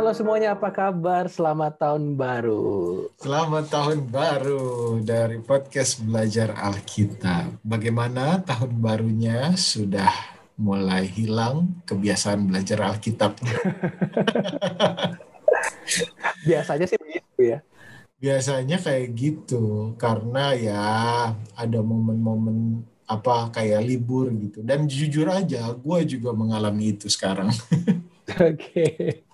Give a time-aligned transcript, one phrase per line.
[0.00, 1.28] Halo semuanya, apa kabar?
[1.28, 3.04] Selamat tahun baru.
[3.20, 7.60] Selamat tahun baru dari podcast Belajar Alkitab.
[7.60, 10.08] Bagaimana tahun barunya sudah
[10.56, 13.36] mulai hilang kebiasaan belajar Alkitab?
[16.48, 17.58] Biasanya sih begitu ya.
[18.16, 20.84] Biasanya kayak gitu karena ya
[21.36, 24.64] ada momen-momen apa kayak libur gitu.
[24.64, 27.52] Dan jujur aja, gue juga mengalami itu sekarang.
[28.48, 28.56] Oke.
[28.56, 29.28] Okay.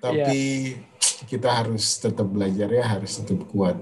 [0.00, 0.42] Tapi
[0.76, 1.24] yeah.
[1.28, 3.76] kita harus tetap belajar ya, harus tetap kuat.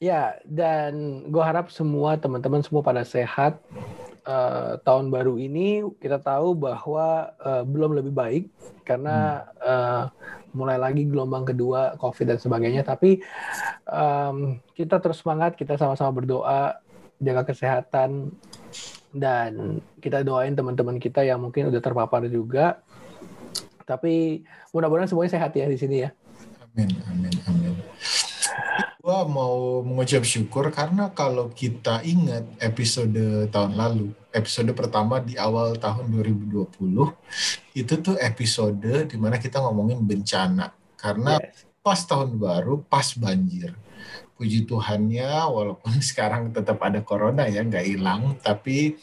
[0.00, 3.60] Ya, dan gue harap semua teman-teman semua pada sehat.
[4.20, 8.44] Uh, tahun baru ini kita tahu bahwa uh, belum lebih baik
[8.84, 10.12] karena uh,
[10.52, 12.84] mulai lagi gelombang kedua COVID dan sebagainya.
[12.84, 13.20] Tapi
[13.88, 16.80] um, kita terus semangat, kita sama-sama berdoa,
[17.20, 18.32] jaga kesehatan,
[19.10, 22.78] dan kita doain teman-teman kita yang mungkin udah terpapar juga
[23.90, 26.14] tapi mudah-mudahan semuanya sehat ya di sini ya.
[26.70, 27.74] Amin, amin, amin.
[29.02, 35.74] Gua mau mengucap syukur karena kalau kita ingat episode tahun lalu, episode pertama di awal
[35.74, 36.70] tahun 2020,
[37.74, 40.70] itu tuh episode di mana kita ngomongin bencana.
[40.94, 41.66] Karena yes.
[41.82, 43.74] pas tahun baru, pas banjir
[44.40, 48.96] puji Tuhannya walaupun sekarang tetap ada corona ya nggak hilang tapi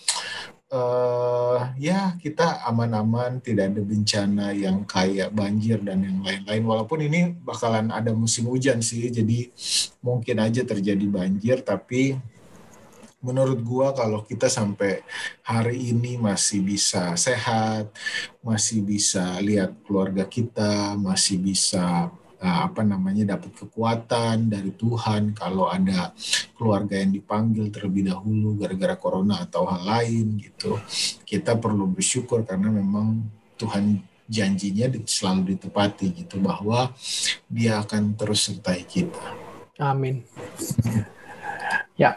[0.71, 6.63] uh, ya kita aman-aman tidak ada bencana yang kayak banjir dan yang lain-lain.
[6.63, 9.51] Walaupun ini bakalan ada musim hujan sih jadi
[10.03, 11.63] mungkin aja terjadi banjir.
[11.63, 12.19] Tapi
[13.23, 15.01] menurut gua kalau kita sampai
[15.41, 17.89] hari ini masih bisa sehat,
[18.43, 26.13] masih bisa lihat keluarga kita, masih bisa apa namanya dapat kekuatan dari Tuhan kalau ada
[26.53, 30.77] keluarga yang dipanggil terlebih dahulu gara-gara corona atau hal lain gitu.
[31.25, 33.25] Kita perlu bersyukur karena memang
[33.57, 33.97] Tuhan
[34.27, 36.91] janjinya selalu ditepati gitu bahwa
[37.49, 39.33] dia akan terus sertai kita.
[39.81, 40.21] Amin.
[41.97, 42.13] Ya,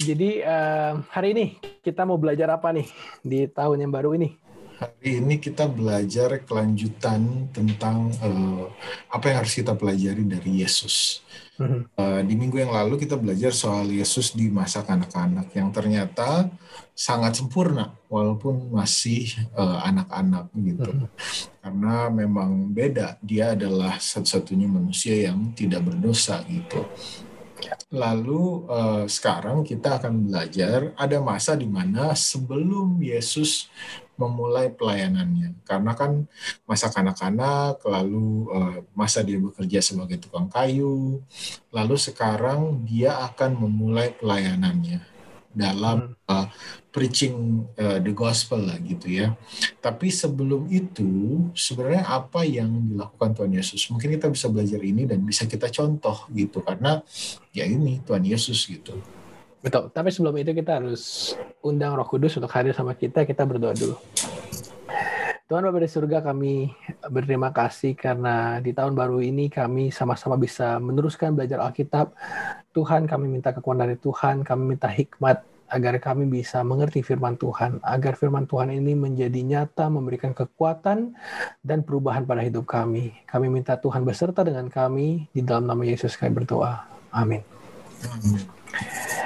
[0.00, 1.46] jadi uh, hari ini
[1.84, 2.88] kita mau belajar apa nih
[3.20, 4.43] di tahun yang baru ini?
[4.74, 8.66] Hari ini kita belajar kelanjutan tentang uh,
[9.06, 11.22] apa yang harus kita pelajari dari Yesus.
[11.54, 16.50] Uh, di minggu yang lalu kita belajar soal Yesus di masa kanak-kanak yang ternyata
[16.90, 20.90] sangat sempurna walaupun masih uh, anak-anak gitu.
[20.90, 21.10] Mm-hmm.
[21.62, 26.82] Karena memang beda, dia adalah satu-satunya manusia yang tidak berdosa gitu.
[27.94, 33.70] Lalu uh, sekarang kita akan belajar ada masa di mana sebelum Yesus
[34.14, 36.26] memulai pelayanannya karena kan
[36.64, 41.18] masa kanak-kanak lalu uh, masa dia bekerja sebagai tukang kayu
[41.74, 45.14] lalu sekarang dia akan memulai pelayanannya
[45.54, 46.50] dalam uh,
[46.90, 49.38] preaching uh, the gospel lah gitu ya.
[49.78, 53.86] Tapi sebelum itu sebenarnya apa yang dilakukan Tuhan Yesus?
[53.88, 57.00] Mungkin kita bisa belajar ini dan bisa kita contoh gitu karena
[57.54, 58.98] ya ini Tuhan Yesus gitu.
[59.64, 59.88] Betul.
[59.88, 61.32] Tapi sebelum itu kita harus
[61.64, 63.24] undang Roh Kudus untuk hadir sama kita.
[63.24, 63.96] Kita berdoa dulu.
[65.44, 66.72] Tuhan Bapa di surga kami
[67.08, 72.12] berterima kasih karena di tahun baru ini kami sama-sama bisa meneruskan belajar Alkitab.
[72.76, 77.80] Tuhan kami minta kekuatan dari Tuhan, kami minta hikmat agar kami bisa mengerti firman Tuhan,
[77.84, 81.12] agar firman Tuhan ini menjadi nyata, memberikan kekuatan
[81.60, 83.12] dan perubahan pada hidup kami.
[83.28, 86.84] Kami minta Tuhan beserta dengan kami, di dalam nama Yesus kami berdoa.
[87.12, 87.40] Amin.
[88.06, 89.23] Amin.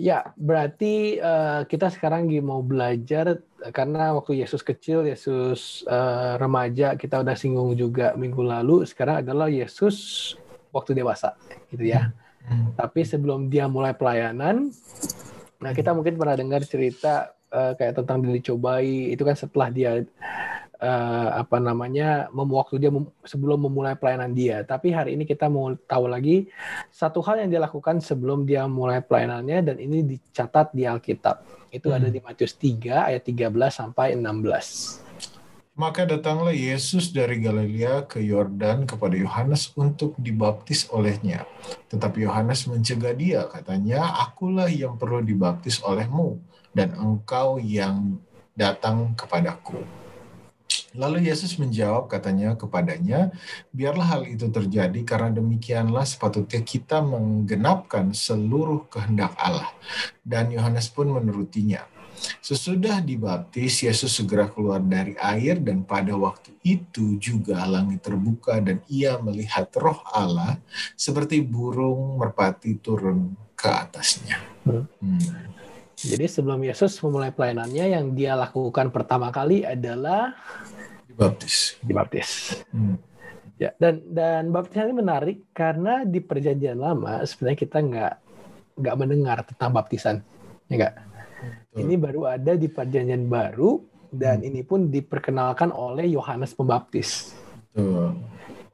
[0.00, 6.96] Ya, berarti uh, kita sekarang lagi mau belajar karena waktu Yesus kecil, Yesus uh, remaja,
[6.96, 8.88] kita udah singgung juga minggu lalu.
[8.88, 10.32] Sekarang adalah Yesus
[10.72, 11.36] waktu dewasa,
[11.68, 12.16] gitu ya.
[12.48, 12.72] Hmm.
[12.80, 14.72] Tapi sebelum dia mulai pelayanan,
[15.60, 20.00] nah kita mungkin pernah dengar cerita uh, kayak tentang dicobai itu kan setelah dia
[20.80, 24.64] uh, apa namanya waktu dia mem, sebelum memulai pelayanan dia.
[24.64, 26.48] Tapi hari ini kita mau tahu lagi
[26.88, 31.44] satu hal yang dia lakukan sebelum dia mulai pelayanannya dan ini dicatat di Alkitab.
[31.70, 31.96] Itu hmm.
[32.00, 35.10] ada di Matius 3 ayat 13 sampai 16.
[35.80, 41.48] Maka datanglah Yesus dari Galilea ke Yordan kepada Yohanes untuk dibaptis olehnya.
[41.88, 46.36] Tetapi Yohanes mencegah dia, katanya, "Akulah yang perlu dibaptis olehmu,
[46.76, 48.20] dan engkau yang
[48.52, 49.99] datang kepadaku."
[50.94, 53.30] Lalu Yesus menjawab katanya kepadanya,
[53.70, 59.70] biarlah hal itu terjadi karena demikianlah sepatutnya kita menggenapkan seluruh kehendak Allah.
[60.26, 61.86] Dan Yohanes pun menurutinya.
[62.44, 68.84] Sesudah dibaptis, Yesus segera keluar dari air dan pada waktu itu juga langit terbuka dan
[68.92, 70.60] ia melihat roh Allah
[71.00, 74.36] seperti burung merpati turun ke atasnya.
[74.68, 75.56] Hmm.
[76.00, 80.32] Jadi sebelum Yesus memulai pelayanannya, yang dia lakukan pertama kali adalah
[81.20, 81.76] Dibaptis.
[81.84, 82.30] Dibaptis.
[82.72, 82.96] Hmm.
[83.60, 88.14] Ya, dan dan baptisan ini menarik karena di perjanjian lama sebenarnya kita nggak
[88.80, 90.16] nggak mendengar tentang baptisan,
[90.72, 90.94] ya nggak?
[91.76, 94.48] Ini baru ada di perjanjian baru dan hmm.
[94.48, 97.36] ini pun diperkenalkan oleh Yohanes Pembaptis.
[97.76, 98.16] Betul.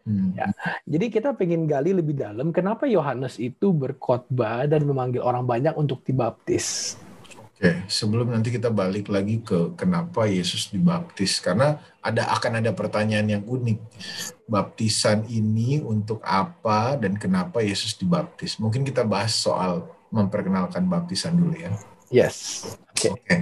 [0.06, 0.30] Hmm.
[0.38, 0.54] Ya.
[0.86, 6.06] Jadi kita pengen gali lebih dalam kenapa Yohanes itu berkhotbah dan memanggil orang banyak untuk
[6.06, 6.94] dibaptis.
[7.56, 13.24] Oke, sebelum nanti kita balik lagi ke kenapa Yesus dibaptis, karena ada akan ada pertanyaan
[13.32, 13.80] yang unik.
[14.44, 18.60] Baptisan ini untuk apa dan kenapa Yesus dibaptis?
[18.60, 21.72] Mungkin kita bahas soal memperkenalkan baptisan dulu ya.
[22.12, 22.68] Yes.
[22.92, 23.08] Oke.
[23.08, 23.12] Okay.
[23.24, 23.38] Okay.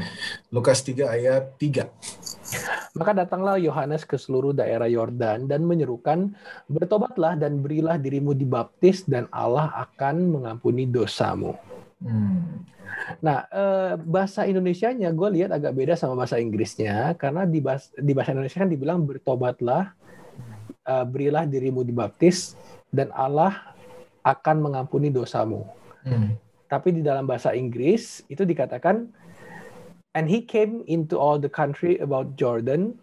[0.55, 2.95] Lukas 3 ayat 3.
[2.95, 6.39] Maka datanglah Yohanes ke seluruh daerah Yordan dan menyerukan,
[6.71, 11.59] "Bertobatlah dan berilah dirimu dibaptis dan Allah akan mengampuni dosamu."
[12.05, 12.69] Hmm.
[13.25, 18.13] Nah, eh, bahasa Indonesia-nya gue lihat agak beda sama bahasa Inggrisnya karena di bahasa, di
[18.13, 19.97] bahasa Indonesia kan dibilang bertobatlah,
[20.85, 22.55] eh, berilah dirimu dibaptis
[22.93, 23.75] dan Allah
[24.21, 25.65] akan mengampuni dosamu.
[26.05, 26.37] Hmm.
[26.69, 29.09] Tapi di dalam bahasa Inggris itu dikatakan
[30.17, 32.97] and he came into all the country about Jordan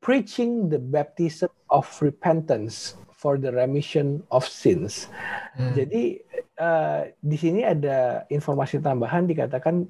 [0.00, 5.12] preaching the baptism of repentance for the remission of sins.
[5.52, 5.76] Hmm.
[5.76, 6.24] Jadi
[6.56, 9.84] uh, di sini ada informasi tambahan dikatakan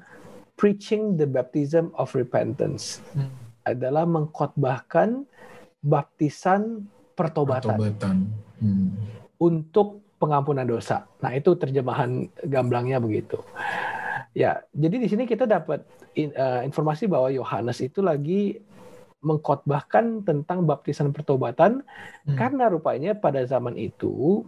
[0.59, 3.31] preaching the baptism of repentance hmm.
[3.71, 5.23] adalah mengkhotbahkan
[5.87, 8.17] baptisan pertobatan, pertobatan.
[8.59, 8.93] Hmm.
[9.39, 11.07] untuk pengampunan dosa.
[11.23, 13.41] Nah itu terjemahan gamblangnya begitu.
[14.37, 15.83] Ya, jadi di sini kita dapat
[16.15, 18.61] in, uh, informasi bahwa Yohanes itu lagi
[19.21, 21.85] mengkhotbahkan tentang baptisan pertobatan
[22.25, 22.37] hmm.
[22.37, 24.45] karena rupanya pada zaman itu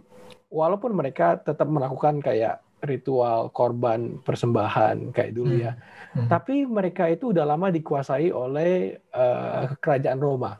[0.49, 6.25] walaupun mereka tetap melakukan kayak ritual korban persembahan kayak dulu ya hmm.
[6.25, 6.27] Hmm.
[6.27, 10.59] tapi mereka itu udah lama dikuasai oleh uh, kerajaan Roma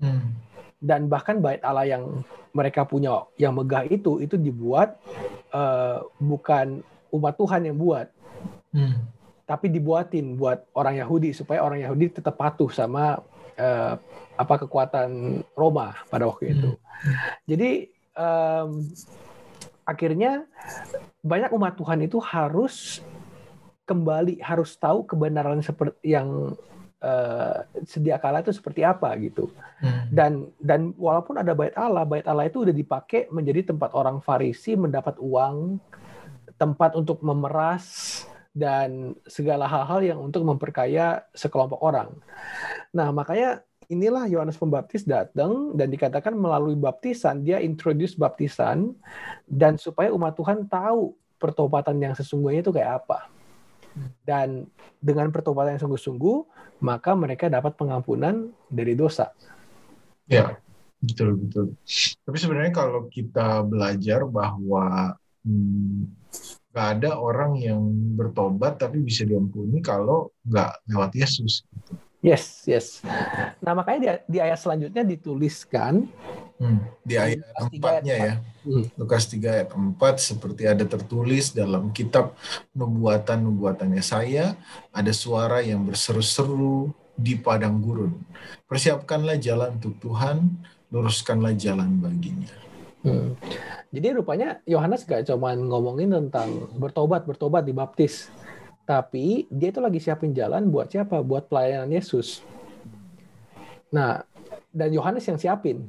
[0.00, 0.22] hmm.
[0.80, 2.24] dan bahkan bait Allah yang
[2.56, 4.96] mereka punya yang megah itu itu dibuat
[5.52, 6.80] uh, bukan
[7.12, 8.08] umat Tuhan yang buat
[8.72, 8.96] hmm.
[9.44, 13.20] tapi dibuatin buat orang Yahudi supaya orang Yahudi tetap patuh sama
[13.58, 13.98] uh,
[14.38, 16.70] apa kekuatan Roma pada waktu itu.
[16.78, 17.14] Hmm.
[17.50, 17.70] Jadi
[18.14, 18.70] um,
[19.82, 20.46] akhirnya
[21.20, 23.02] banyak umat Tuhan itu harus
[23.88, 26.54] kembali harus tahu kebenaran seperti yang
[27.00, 27.56] uh,
[27.88, 29.50] sedia kala itu seperti apa gitu.
[29.82, 30.06] Hmm.
[30.12, 30.32] Dan
[30.62, 35.18] dan walaupun ada bait Allah, bait Allah itu udah dipakai menjadi tempat orang Farisi mendapat
[35.18, 35.82] uang,
[36.60, 38.22] tempat untuk memeras
[38.58, 42.10] dan segala hal-hal yang untuk memperkaya sekelompok orang.
[42.90, 48.92] Nah, makanya inilah Yohanes Pembaptis datang dan dikatakan melalui baptisan dia introduce baptisan
[49.46, 53.30] dan supaya umat Tuhan tahu pertobatan yang sesungguhnya itu kayak apa.
[54.26, 54.66] Dan
[54.98, 56.36] dengan pertobatan yang sungguh-sungguh,
[56.82, 59.30] maka mereka dapat pengampunan dari dosa.
[60.28, 60.58] Ya,
[61.00, 61.66] betul betul.
[62.26, 65.16] Tapi sebenarnya kalau kita belajar bahwa
[65.46, 66.12] hmm,
[66.72, 67.80] nggak ada orang yang
[68.14, 71.64] bertobat tapi bisa diampuni kalau nggak lewat Yesus.
[72.18, 73.00] Yes, yes.
[73.62, 76.10] Nah makanya di, di ayat selanjutnya dituliskan
[76.58, 78.34] hmm, di ayat empatnya ya,
[78.66, 78.98] hmm.
[78.98, 82.34] Lukas 3 ayat 4 seperti ada tertulis dalam kitab
[82.74, 84.58] nubuatan nubuatannya saya
[84.90, 88.14] ada suara yang berseru-seru di padang gurun.
[88.66, 90.58] Persiapkanlah jalan untuk Tuhan,
[90.90, 92.54] luruskanlah jalan baginya.
[93.08, 93.32] Hmm.
[93.88, 98.28] Jadi rupanya Yohanes gak cuma ngomongin tentang bertobat, bertobat, dibaptis.
[98.84, 101.20] Tapi dia itu lagi siapin jalan buat siapa?
[101.24, 102.44] Buat pelayanan Yesus.
[103.88, 104.20] Nah,
[104.72, 105.88] dan Yohanes yang siapin.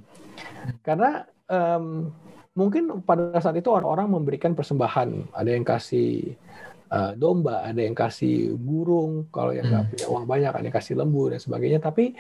[0.83, 2.11] Karena um,
[2.55, 5.35] mungkin pada saat itu orang-orang memberikan persembahan.
[5.35, 6.35] Ada yang kasih
[6.89, 9.91] uh, domba, ada yang kasih burung, kalau yang nggak hmm.
[9.96, 11.79] punya uang banyak, ada yang kasih lembu dan sebagainya.
[11.79, 12.13] Tapi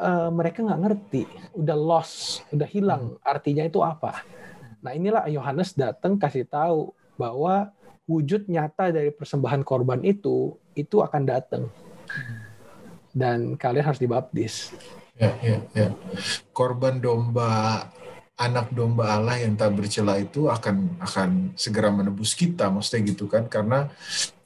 [0.00, 1.22] uh, mereka nggak ngerti,
[1.56, 3.24] udah lost, udah hilang hmm.
[3.24, 4.24] artinya itu apa.
[4.80, 7.68] Nah inilah Yohanes datang kasih tahu bahwa
[8.08, 11.68] wujud nyata dari persembahan korban itu itu akan datang
[13.14, 14.74] dan kalian harus dibaptis.
[15.20, 15.88] Ya, ya, ya.
[16.56, 17.86] Korban domba
[18.40, 23.44] anak domba Allah yang tak bercela itu akan akan segera menebus kita, maksudnya gitu kan?
[23.52, 23.92] Karena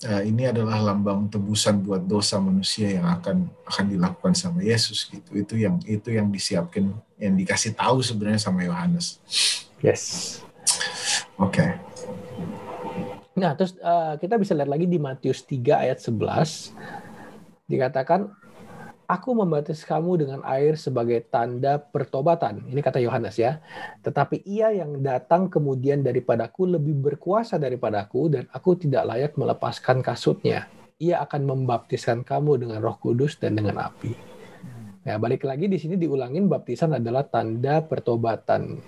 [0.03, 5.39] uh, ini adalah lambang tebusan buat dosa manusia yang akan akan dilakukan sama Yesus gitu.
[5.39, 6.91] Itu yang itu yang disiapkan,
[7.23, 9.23] yang dikasih tahu sebenarnya sama Yohanes.
[9.79, 10.43] Yes.
[11.39, 11.63] Oke.
[11.63, 11.71] Okay.
[13.39, 16.75] Nah, terus uh, kita bisa lihat lagi di Matius 3 ayat 11
[17.67, 18.31] dikatakan
[19.05, 22.65] Aku membaptis kamu dengan air sebagai tanda pertobatan.
[22.73, 23.61] Ini kata Yohanes ya.
[24.01, 30.73] Tetapi ia yang datang kemudian daripadaku lebih berkuasa daripadaku dan aku tidak layak melepaskan kasutnya.
[30.97, 34.17] Ia akan membaptiskan kamu dengan roh kudus dan dengan api.
[35.05, 38.81] Nah, balik lagi di sini diulangin baptisan adalah tanda pertobatan.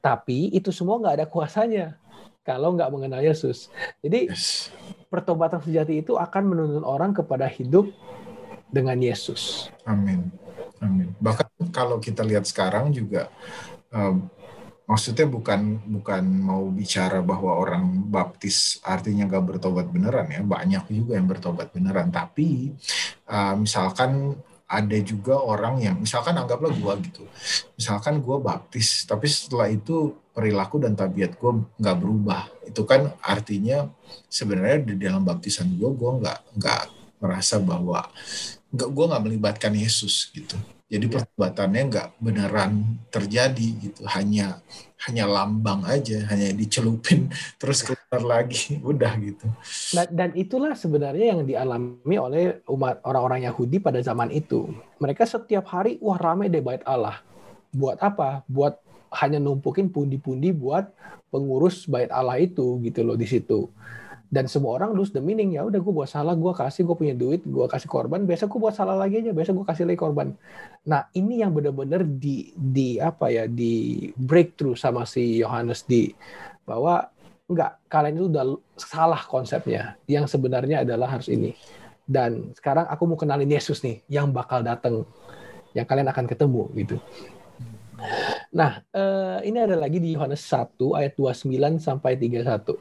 [0.00, 2.00] Tapi itu semua nggak ada kuasanya
[2.48, 3.68] kalau nggak mengenal Yesus.
[4.00, 4.72] Jadi yes.
[5.12, 7.92] pertobatan sejati itu akan menuntun orang kepada hidup
[8.68, 9.72] dengan Yesus.
[9.84, 10.28] Amin.
[10.78, 11.10] Amin.
[11.18, 13.32] Bahkan kalau kita lihat sekarang juga
[13.90, 14.30] um,
[14.88, 21.20] maksudnya bukan bukan mau bicara bahwa orang baptis artinya gak bertobat beneran ya banyak juga
[21.20, 22.72] yang bertobat beneran tapi
[23.28, 24.32] uh, misalkan
[24.68, 27.24] ada juga orang yang misalkan anggaplah gue gitu
[27.76, 33.88] misalkan gue baptis tapi setelah itu perilaku dan tabiat gue nggak berubah itu kan artinya
[34.28, 36.82] sebenarnya di dalam baptisan gue gue nggak nggak
[37.20, 38.08] merasa bahwa
[38.68, 40.56] nggak gue nggak melibatkan Yesus gitu.
[40.88, 41.20] Jadi ya.
[41.20, 44.00] perbuatannya nggak beneran terjadi gitu.
[44.08, 44.60] Hanya
[45.08, 49.46] hanya lambang aja hanya dicelupin terus keluar lagi udah gitu.
[49.94, 54.68] Dan, dan itulah sebenarnya yang dialami oleh umat orang-orang Yahudi pada zaman itu.
[55.00, 57.20] Mereka setiap hari wah rame deh bait Allah.
[57.72, 58.42] Buat apa?
[58.48, 60.92] Buat hanya numpukin pundi-pundi buat
[61.32, 63.72] pengurus bait Allah itu gitu loh di situ
[64.28, 67.16] dan semua orang lose the meaning ya udah gue buat salah gue kasih gue punya
[67.16, 70.36] duit gue kasih korban biasa gue buat salah lagi aja biasa gue kasih lagi korban.
[70.84, 76.12] Nah ini yang benar-benar di di apa ya di breakthrough sama si Yohanes di
[76.68, 77.08] bahwa
[77.48, 78.44] enggak kalian itu udah
[78.76, 79.96] salah konsepnya.
[80.04, 81.56] Yang sebenarnya adalah harus ini.
[82.04, 85.08] Dan sekarang aku mau kenalin Yesus nih yang bakal datang
[85.72, 86.96] yang kalian akan ketemu gitu.
[88.52, 92.76] Nah eh, ini ada lagi di Yohanes 1 ayat 29 sampai 31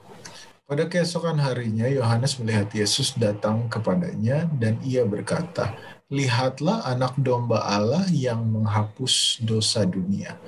[0.68, 5.72] pada keesokan harinya, Yohanes melihat Yesus datang kepadanya dan ia berkata,
[6.08, 10.40] Lihatlah anak domba Allah yang menghapus dosa dunia.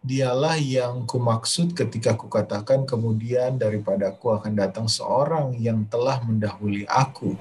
[0.00, 7.36] Dialah yang kumaksud ketika kukatakan kemudian daripada aku akan datang seorang yang telah mendahului aku,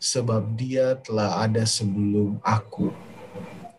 [0.00, 3.11] sebab dia telah ada sebelum aku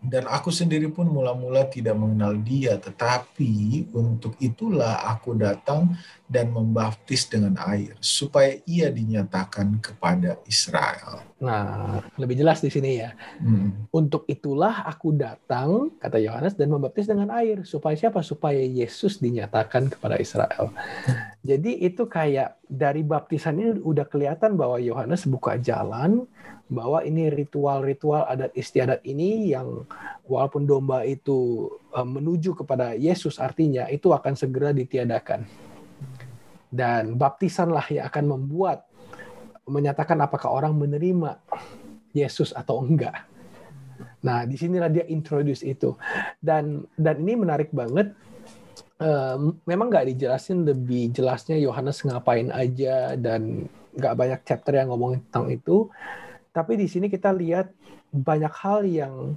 [0.04, 5.96] dan aku sendiri pun mula-mula tidak mengenal dia, tetapi untuk itulah aku datang
[6.28, 11.24] dan membaptis dengan air, supaya ia dinyatakan kepada Israel.
[11.40, 13.16] Nah, lebih jelas di sini ya.
[13.40, 13.88] Hmm.
[13.96, 18.20] Untuk itulah aku datang, kata Yohanes, dan membaptis dengan air, supaya siapa?
[18.20, 20.76] Supaya Yesus dinyatakan kepada Israel.
[21.44, 26.24] Jadi itu kayak dari baptisannya udah kelihatan bahwa Yohanes buka jalan,
[26.72, 29.84] bahwa ini ritual-ritual adat istiadat ini yang
[30.24, 35.44] walaupun domba itu uh, menuju kepada Yesus artinya itu akan segera ditiadakan.
[36.72, 38.88] Dan baptisanlah yang akan membuat
[39.68, 41.44] menyatakan apakah orang menerima
[42.16, 43.28] Yesus atau enggak.
[44.24, 45.94] Nah, di sinilah dia introduce itu.
[46.40, 48.16] Dan dan ini menarik banget.
[49.02, 55.20] Uh, memang nggak dijelasin lebih jelasnya Yohanes ngapain aja dan nggak banyak chapter yang ngomongin
[55.28, 55.90] tentang itu
[56.54, 57.74] tapi di sini kita lihat
[58.14, 59.36] banyak hal yang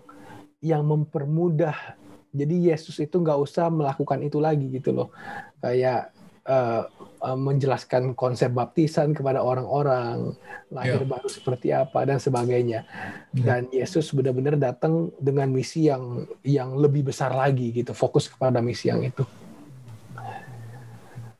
[0.60, 1.96] yang mempermudah.
[2.36, 5.08] Jadi Yesus itu nggak usah melakukan itu lagi gitu loh.
[5.64, 6.12] Kayak
[6.44, 6.84] uh,
[7.24, 10.36] uh, menjelaskan konsep baptisan kepada orang-orang,
[10.68, 11.08] lahir yeah.
[11.08, 12.84] baru seperti apa dan sebagainya.
[13.32, 13.44] Yeah.
[13.48, 18.92] Dan Yesus benar-benar datang dengan misi yang yang lebih besar lagi gitu, fokus kepada misi
[18.92, 19.24] yang itu.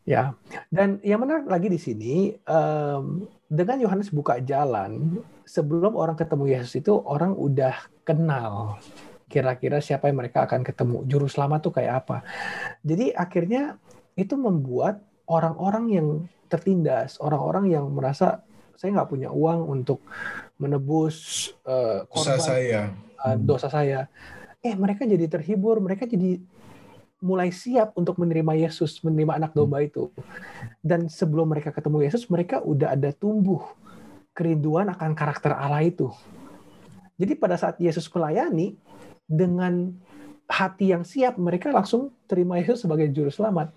[0.07, 0.39] Ya,
[0.71, 6.79] dan yang menarik lagi di sini um, dengan Yohanes buka jalan, sebelum orang ketemu Yesus
[6.79, 7.75] itu orang udah
[8.07, 8.79] kenal
[9.27, 12.23] kira-kira siapa yang mereka akan ketemu, juru selamat tuh kayak apa.
[12.87, 13.83] Jadi akhirnya
[14.15, 16.09] itu membuat orang-orang yang
[16.47, 18.47] tertindas, orang-orang yang merasa
[18.79, 20.07] saya nggak punya uang untuk
[20.63, 22.81] menebus uh, korban, dosa saya,
[23.27, 24.01] uh, dosa saya.
[24.63, 26.39] Eh mereka jadi terhibur, mereka jadi
[27.27, 30.15] mulai siap untuk menerima Yesus, menerima anak domba itu.
[30.79, 33.67] Dan sebelum mereka ketemu Yesus, mereka udah ada tumbuh
[34.31, 36.15] kerinduan akan karakter Allah itu.
[37.19, 38.79] Jadi pada saat Yesus melayani
[39.27, 39.91] dengan
[40.47, 43.75] hati yang siap, mereka langsung terima Yesus sebagai juru selamat.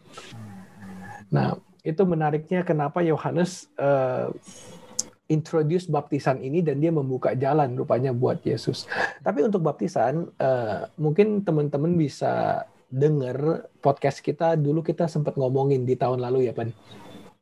[1.33, 4.29] Nah, itu menariknya kenapa Yohanes uh,
[5.29, 8.89] introduce baptisan ini dan dia membuka jalan rupanya buat Yesus.
[9.21, 15.93] Tapi untuk baptisan, uh, mungkin teman-teman bisa dengar podcast kita dulu kita sempat ngomongin di
[15.93, 16.73] tahun lalu ya Pan.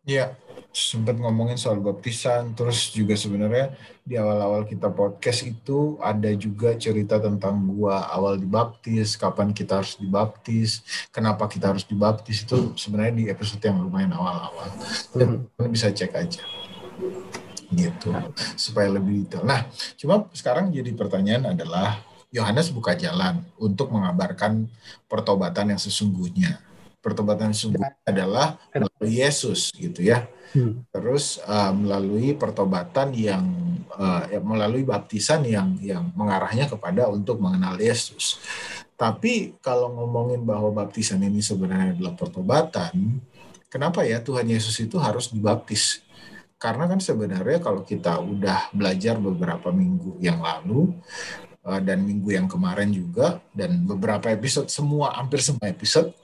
[0.07, 0.39] Iya,
[0.71, 3.75] sempat ngomongin soal baptisan, terus juga sebenarnya
[4.07, 9.99] di awal-awal kita podcast itu ada juga cerita tentang gua awal dibaptis, kapan kita harus
[9.99, 10.79] dibaptis,
[11.11, 14.69] kenapa kita harus dibaptis itu sebenarnya di episode yang lumayan awal-awal.
[15.11, 15.71] Dan hmm.
[15.71, 16.43] bisa cek aja
[17.67, 18.15] gitu
[18.55, 19.43] supaya lebih detail.
[19.43, 19.67] Nah,
[19.99, 21.99] cuma sekarang jadi pertanyaan adalah
[22.31, 24.67] Yohanes buka jalan untuk mengabarkan
[25.07, 26.59] pertobatan yang sesungguhnya.
[26.99, 30.27] Pertobatan yang sesungguhnya adalah melalui Yesus gitu ya.
[30.51, 30.83] Hmm.
[30.91, 33.43] Terus uh, melalui pertobatan yang
[33.95, 38.43] uh, ya, melalui baptisan yang yang mengarahnya kepada untuk mengenal Yesus.
[38.97, 43.21] Tapi kalau ngomongin bahwa baptisan ini sebenarnya adalah pertobatan,
[43.69, 46.01] kenapa ya Tuhan Yesus itu harus dibaptis?
[46.57, 50.89] Karena kan sebenarnya kalau kita udah belajar beberapa minggu yang lalu
[51.83, 56.15] dan minggu yang kemarin juga dan beberapa episode semua hampir semua episode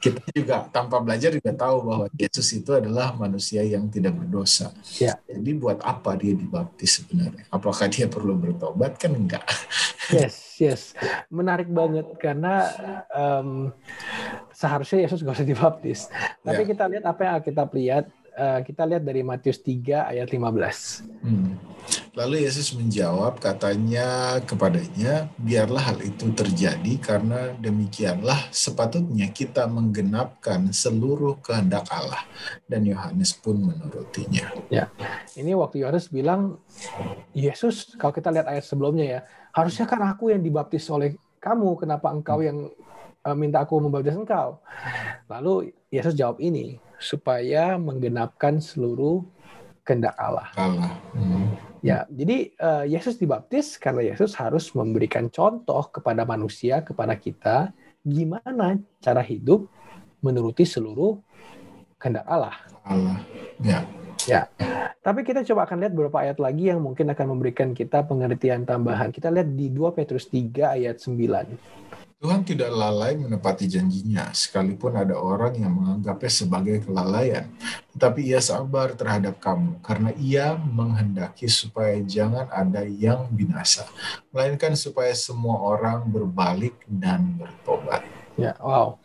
[0.00, 4.72] kita juga tanpa belajar juga tahu bahwa Yesus itu adalah manusia yang tidak berdosa.
[4.96, 5.20] Ya.
[5.28, 7.44] Jadi buat apa dia dibaptis sebenarnya?
[7.52, 8.96] Apakah dia perlu bertobat?
[8.96, 9.44] Kan enggak.
[10.10, 10.82] Yes, yes.
[11.30, 12.66] Menarik banget karena
[13.14, 13.70] um,
[14.50, 16.10] seharusnya Yesus gak usah dibaptis.
[16.42, 16.74] Tapi ya.
[16.74, 18.04] kita lihat apa yang kita lihat.
[18.34, 21.22] Uh, kita lihat dari Matius 3 ayat 15.
[21.22, 21.54] Hmm.
[22.10, 31.38] Lalu Yesus menjawab katanya kepadanya, biarlah hal itu terjadi karena demikianlah sepatutnya kita menggenapkan seluruh
[31.38, 32.26] kehendak Allah.
[32.66, 34.50] Dan Yohanes pun menurutinya.
[34.74, 34.90] Ya,
[35.38, 36.58] ini waktu Yohanes bilang,
[37.30, 39.20] Yesus, kalau kita lihat ayat sebelumnya ya,
[39.54, 42.74] harusnya kan aku yang dibaptis oleh kamu, kenapa engkau yang
[43.22, 44.58] eh, minta aku membaptis engkau?
[45.30, 49.24] Lalu Yesus jawab ini, supaya menggenapkan seluruh
[49.90, 50.46] kehendak Allah.
[50.54, 50.94] Allah.
[51.18, 51.50] Hmm.
[51.82, 57.74] Ya, jadi uh, Yesus dibaptis karena Yesus harus memberikan contoh kepada manusia, kepada kita,
[58.06, 59.66] gimana cara hidup
[60.22, 61.18] menuruti seluruh
[61.98, 62.54] kehendak Allah.
[62.86, 63.18] Allah.
[63.58, 63.82] Ya.
[64.28, 64.46] Ya.
[65.00, 69.10] Tapi kita coba akan lihat beberapa ayat lagi yang mungkin akan memberikan kita pengertian tambahan.
[69.10, 71.99] Kita lihat di 2 Petrus 3 ayat 9.
[72.20, 77.48] Tuhan tidak lalai menepati janjinya, sekalipun ada orang yang menganggapnya sebagai kelalaian.
[77.96, 83.88] Tetapi ia sabar terhadap kamu, karena ia menghendaki supaya jangan ada yang binasa,
[84.36, 88.04] melainkan supaya semua orang berbalik dan bertobat.
[88.36, 89.00] Ya, wow.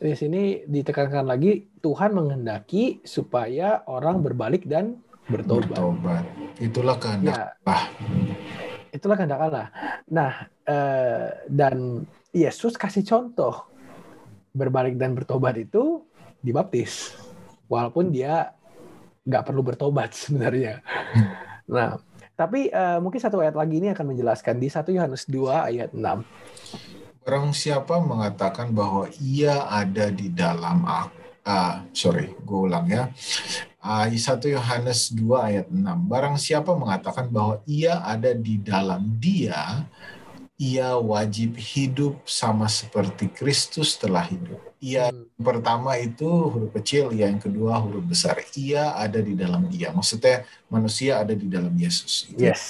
[0.00, 5.68] Di sini ditekankan lagi, Tuhan menghendaki supaya orang berbalik dan bertobat.
[5.68, 6.24] bertobat.
[6.56, 7.76] Itulah kehendak ya.
[8.88, 9.66] Itulah kehendak Allah.
[10.08, 13.70] Nah, eh, dan Yesus kasih contoh
[14.50, 16.02] berbalik dan bertobat itu
[16.42, 17.14] dibaptis,
[17.70, 18.50] walaupun dia
[19.22, 20.82] nggak perlu bertobat sebenarnya.
[21.70, 21.96] Nah,
[22.34, 27.22] tapi uh, mungkin satu ayat lagi ini akan menjelaskan di 1 Yohanes 2 ayat 6.
[27.24, 31.16] Barang siapa mengatakan bahwa ia ada di dalam aku,
[31.46, 33.08] uh, sorry, gue ulang ya.
[33.80, 34.20] Uh, 1
[34.50, 35.78] Yohanes 2 ayat 6.
[36.10, 39.88] Barang siapa mengatakan bahwa ia ada di dalam dia,
[40.54, 44.62] ia wajib hidup sama seperti Kristus telah hidup.
[44.78, 45.42] Ia hmm.
[45.42, 48.38] pertama itu huruf kecil, yang kedua huruf besar.
[48.54, 49.90] Ia ada di dalam dia.
[49.90, 52.30] Maksudnya manusia ada di dalam Yesus.
[52.30, 52.38] Itu.
[52.38, 52.62] Yes.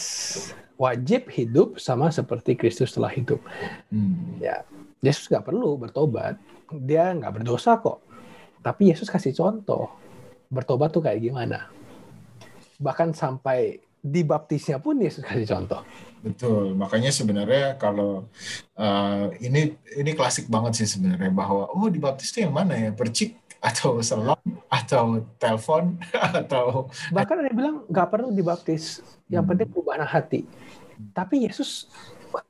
[0.81, 3.39] Wajib hidup sama seperti Kristus telah hidup.
[3.93, 4.41] Hmm.
[4.41, 4.65] Ya,
[5.05, 6.41] Yesus nggak perlu bertobat.
[6.73, 8.01] Dia nggak berdosa kok.
[8.65, 9.93] Tapi Yesus kasih contoh.
[10.49, 11.69] Bertobat tuh kayak gimana.
[12.81, 15.85] Bahkan sampai dibaptisnya pun Yesus kasih contoh.
[16.25, 18.25] Betul, makanya sebenarnya kalau
[18.81, 23.37] uh, ini ini klasik banget sih sebenarnya bahwa oh dibaptis itu yang mana ya percik
[23.61, 24.41] atau selam
[24.73, 26.01] atau telepon
[26.41, 29.53] atau bahkan ada yang bilang nggak perlu dibaptis, yang hmm.
[29.53, 30.49] penting perubahan hati.
[31.13, 31.93] Tapi Yesus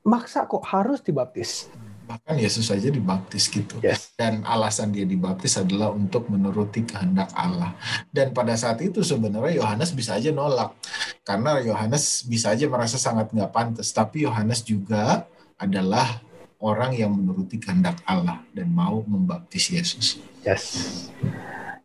[0.07, 1.67] maksa kok harus dibaptis
[2.05, 3.81] bahkan Yesus saja dibaptis gitu.
[3.81, 4.13] Yes.
[4.13, 7.73] Dan alasan dia dibaptis adalah untuk menuruti kehendak Allah.
[8.13, 10.77] Dan pada saat itu sebenarnya Yohanes bisa aja nolak.
[11.25, 13.89] Karena Yohanes bisa aja merasa sangat nggak pantas.
[13.89, 15.25] Tapi Yohanes juga
[15.57, 16.21] adalah
[16.61, 20.21] orang yang menuruti kehendak Allah dan mau membaptis Yesus.
[20.45, 20.63] Yes.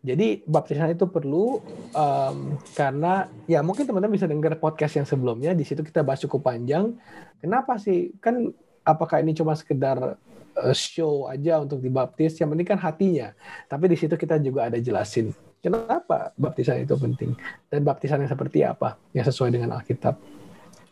[0.00, 1.60] Jadi baptisan itu perlu
[1.92, 6.48] um, karena ya mungkin teman-teman bisa dengar podcast yang sebelumnya di situ kita bahas cukup
[6.48, 6.96] panjang.
[7.36, 8.16] Kenapa sih?
[8.16, 10.16] Kan apakah ini cuma sekedar
[10.56, 12.36] uh, show aja untuk dibaptis?
[12.38, 13.28] Yang penting kan hatinya.
[13.66, 17.36] Tapi di situ kita juga ada jelasin kenapa baptisan itu penting?
[17.68, 20.16] Dan baptisan yang seperti apa yang sesuai dengan Alkitab?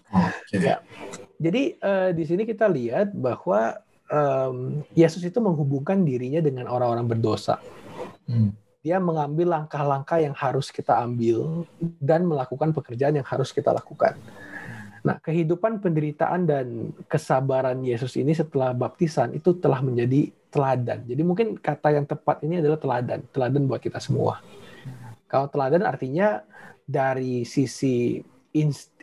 [0.09, 0.61] Okay.
[0.64, 0.81] ya.
[1.37, 3.77] Jadi uh, di sini kita lihat bahwa
[4.09, 7.59] um, Yesus itu menghubungkan dirinya dengan orang-orang berdosa.
[8.29, 8.53] Hmm.
[8.79, 11.66] dia mengambil langkah-langkah yang harus kita ambil
[11.98, 14.14] dan melakukan pekerjaan yang harus kita lakukan
[15.09, 21.09] Nah, kehidupan penderitaan dan kesabaran Yesus ini setelah baptisan itu telah menjadi teladan.
[21.09, 24.44] Jadi mungkin kata yang tepat ini adalah teladan, teladan buat kita semua.
[25.25, 26.44] Kalau teladan artinya
[26.85, 28.21] dari sisi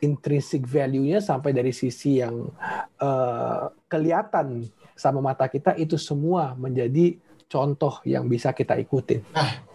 [0.01, 2.53] intrinsic value-nya sampai dari sisi yang
[3.01, 7.17] uh, kelihatan sama mata kita itu semua menjadi
[7.49, 9.21] contoh yang bisa kita ikutin.
[9.33, 9.65] Nah,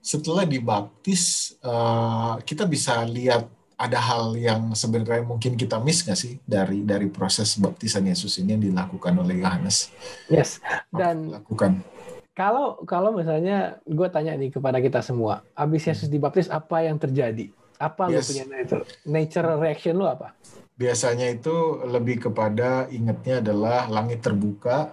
[0.00, 6.42] setelah dibaptis uh, kita bisa lihat ada hal yang sebenarnya mungkin kita miss nggak sih
[6.42, 9.94] dari dari proses baptisan Yesus ini yang dilakukan oleh Yohanes?
[10.26, 10.58] Yes.
[10.90, 11.86] Dan lakukan.
[12.34, 17.54] Kalau kalau misalnya gue tanya nih kepada kita semua, abis Yesus dibaptis apa yang terjadi?
[17.78, 18.26] Apa yes.
[18.26, 18.82] lu punya nature?
[19.06, 20.34] Nature reaction lu apa?
[20.74, 24.90] Biasanya itu lebih kepada ingatnya adalah langit terbuka,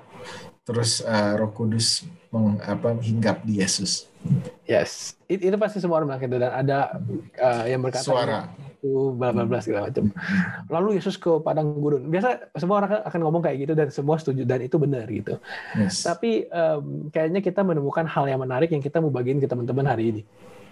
[0.61, 2.05] terus uh, Roh Kudus
[2.39, 4.11] meng, apa, hinggap di Yesus.
[4.65, 6.97] Yes, It, itu pasti semua orang bilang gitu dan ada
[7.37, 8.49] uh, yang berkata suara
[8.85, 10.13] itu bla bla bla segala macam.
[10.69, 12.05] Lalu Yesus ke padang gurun.
[12.13, 15.41] Biasa semua orang akan ngomong kayak gitu dan semua setuju dan itu benar gitu.
[15.73, 16.05] Yes.
[16.05, 20.13] Tapi um, kayaknya kita menemukan hal yang menarik yang kita mau bagiin ke teman-teman hari
[20.13, 20.21] ini.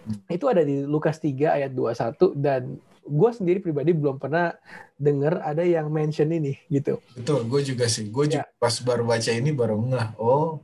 [0.06, 0.22] Hmm.
[0.30, 4.56] Itu ada di Lukas 3 ayat 21 dan gue sendiri pribadi belum pernah
[4.96, 7.04] dengar ada yang mention ini gitu.
[7.14, 8.08] Betul, gue juga sih.
[8.08, 8.40] Gue ya.
[8.40, 10.10] juga pas baru baca ini baru ngeh.
[10.16, 10.64] Oh,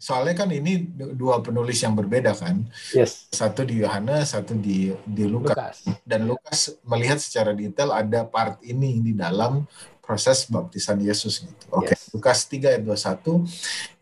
[0.00, 2.64] soalnya kan ini dua penulis yang berbeda kan.
[2.96, 3.28] Yes.
[3.28, 5.52] Satu di Yohanes, satu di di Lukas.
[5.52, 5.76] Lukas.
[6.08, 6.58] Dan Lukas
[6.88, 9.68] melihat secara detail ada part ini di dalam
[10.06, 11.64] proses baptisan Yesus gitu.
[11.74, 11.94] Oke, okay.
[11.98, 12.14] yes.
[12.14, 13.42] Lukas 3 ayat 21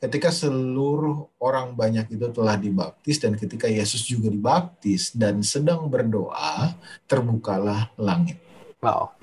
[0.04, 6.76] ketika seluruh orang banyak itu telah dibaptis dan ketika Yesus juga dibaptis dan sedang berdoa,
[7.08, 8.36] terbukalah langit.
[8.84, 9.16] Wow.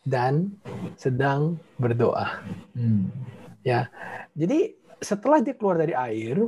[0.00, 0.56] Dan
[0.96, 2.40] sedang berdoa.
[2.72, 3.12] Hmm.
[3.60, 3.92] Ya.
[4.32, 6.40] Jadi setelah dia keluar dari air,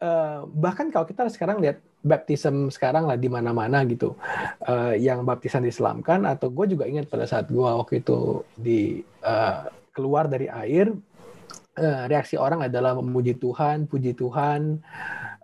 [0.00, 4.16] uh, bahkan kalau kita sekarang lihat baptism sekarang lah di mana-mana gitu
[4.64, 9.68] uh, yang baptisan diselamkan atau gue juga ingat pada saat gue waktu itu di uh,
[9.92, 10.88] keluar dari air
[11.76, 14.80] uh, reaksi orang adalah memuji Tuhan puji Tuhan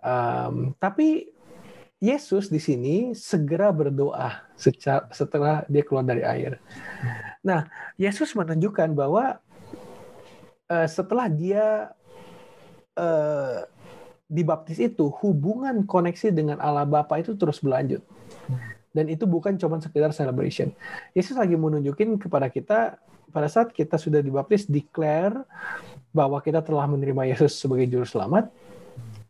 [0.01, 1.29] um, tapi
[2.01, 6.61] Yesus di sini segera berdoa secara, setelah dia keluar dari air.
[7.41, 7.65] Nah,
[7.97, 9.41] Yesus menunjukkan bahwa
[10.85, 11.96] setelah dia
[12.97, 13.63] uh,
[14.27, 18.03] dibaptis itu hubungan koneksi dengan Allah Bapa itu terus berlanjut.
[18.91, 20.73] Dan itu bukan cuma sekedar celebration.
[21.13, 22.97] Yesus lagi menunjukin kepada kita
[23.29, 25.45] pada saat kita sudah dibaptis declare
[26.15, 28.49] bahwa kita telah menerima Yesus sebagai juru selamat,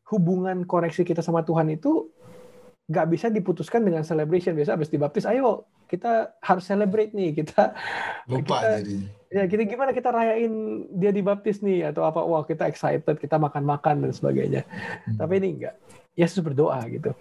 [0.08, 2.08] hubungan koneksi kita sama Tuhan itu
[2.88, 4.56] nggak bisa diputuskan dengan celebration.
[4.56, 7.44] Biasa habis dibaptis, ayo kita harus celebrate nih.
[7.44, 7.76] Kita
[8.32, 10.54] lupa kita, jadi ya kita gimana kita rayain
[10.96, 12.24] dia dibaptis nih atau apa?
[12.24, 14.62] Wah kita excited kita makan-makan dan sebagainya.
[15.08, 15.18] Hmm.
[15.20, 15.76] tapi ini enggak.
[16.18, 17.14] Yesus berdoa gitu.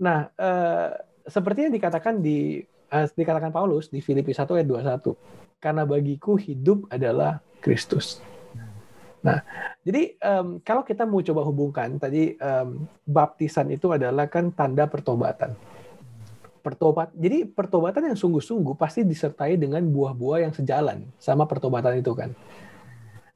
[0.00, 0.90] Nah eh,
[1.28, 6.88] seperti yang dikatakan di eh, dikatakan Paulus di Filipi 1 ayat 21 karena bagiku hidup
[6.88, 8.24] adalah Kristus.
[9.20, 9.44] Nah,
[9.84, 15.52] jadi um, kalau kita mau coba hubungkan tadi um, baptisan itu adalah kan tanda pertobatan
[16.60, 17.10] pertobat.
[17.16, 22.32] Jadi pertobatan yang sungguh-sungguh pasti disertai dengan buah-buah yang sejalan sama pertobatan itu kan.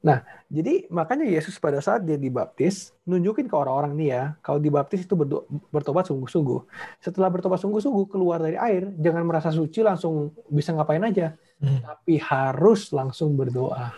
[0.05, 0.21] Nah,
[0.53, 5.17] jadi makanya Yesus pada saat dia dibaptis, nunjukin ke orang-orang nih ya, kalau dibaptis itu
[5.73, 6.61] bertobat sungguh-sungguh.
[7.01, 11.81] Setelah bertobat sungguh-sungguh keluar dari air, jangan merasa suci langsung bisa ngapain aja, hmm.
[11.81, 13.97] tapi harus langsung berdoa.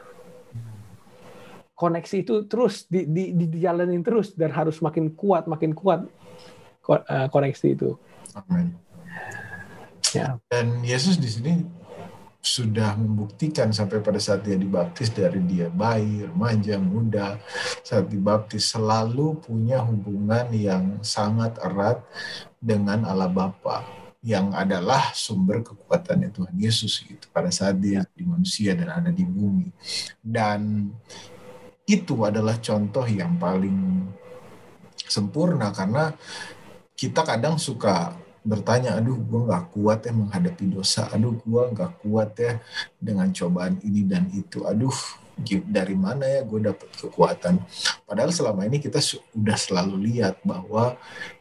[1.75, 6.07] Koneksi itu terus di, di, di, dijalanin terus dan harus makin kuat, makin kuat
[6.87, 7.99] eh, koneksi itu.
[8.31, 8.86] Amen.
[10.15, 10.39] Ya.
[10.47, 11.53] Dan Yesus di sini
[12.47, 17.35] sudah membuktikan sampai pada saat dia dibaptis dari dia bayi, remaja, muda,
[17.83, 21.99] saat dibaptis selalu punya hubungan yang sangat erat
[22.63, 23.83] dengan Allah Bapa
[24.23, 29.27] yang adalah sumber kekuatan Tuhan Yesus gitu pada saat dia di manusia dan ada di
[29.27, 29.67] bumi.
[30.23, 30.91] Dan
[31.87, 34.07] itu adalah contoh yang paling
[35.07, 36.11] sempurna karena
[36.97, 38.11] kita kadang suka
[38.47, 42.63] bertanya, aduh gue nggak kuat ya menghadapi dosa, aduh gue nggak kuat ya
[42.95, 44.95] dengan cobaan ini dan itu, aduh
[45.67, 47.61] dari mana ya gue dapat kekuatan.
[48.07, 50.95] Padahal selama ini kita sudah selalu lihat bahwa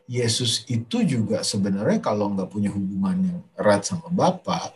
[0.05, 4.75] Yesus itu juga sebenarnya kalau nggak punya hubungan yang erat sama Bapa,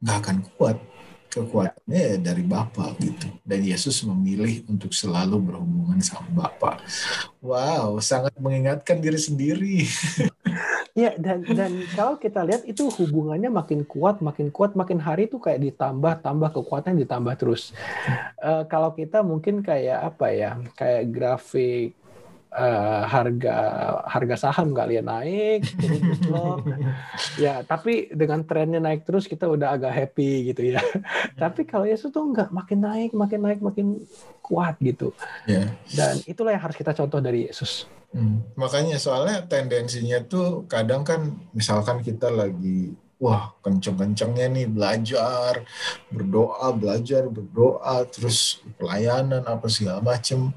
[0.00, 0.76] nggak akan kuat.
[1.36, 3.28] Kekuatannya ya dari Bapa gitu.
[3.44, 6.80] Dan Yesus memilih untuk selalu berhubungan sama Bapa.
[7.44, 9.76] Wow, sangat mengingatkan diri sendiri.
[10.96, 15.36] Ya dan dan kalau kita lihat itu hubungannya makin kuat, makin kuat, makin hari itu
[15.36, 17.76] kayak ditambah, tambah kekuatan ditambah terus.
[18.40, 21.92] Uh, kalau kita mungkin kayak apa ya, kayak grafik
[22.52, 23.56] uh, harga
[24.06, 26.62] harga saham kali ya naik, terus loh.
[27.44, 30.80] ya tapi dengan trennya naik terus kita udah agak happy gitu ya.
[31.42, 34.04] tapi kalau Yesus tuh enggak, makin naik, makin naik, makin
[34.44, 35.10] kuat gitu.
[35.50, 35.74] Yeah.
[35.90, 37.90] Dan itulah yang harus kita contoh dari Yesus.
[38.14, 38.46] Hmm.
[38.54, 45.64] Makanya soalnya tendensinya tuh kadang kan misalkan kita lagi wah kenceng-kencengnya nih belajar,
[46.12, 50.52] berdoa, belajar, berdoa, terus pelayanan apa segala macem.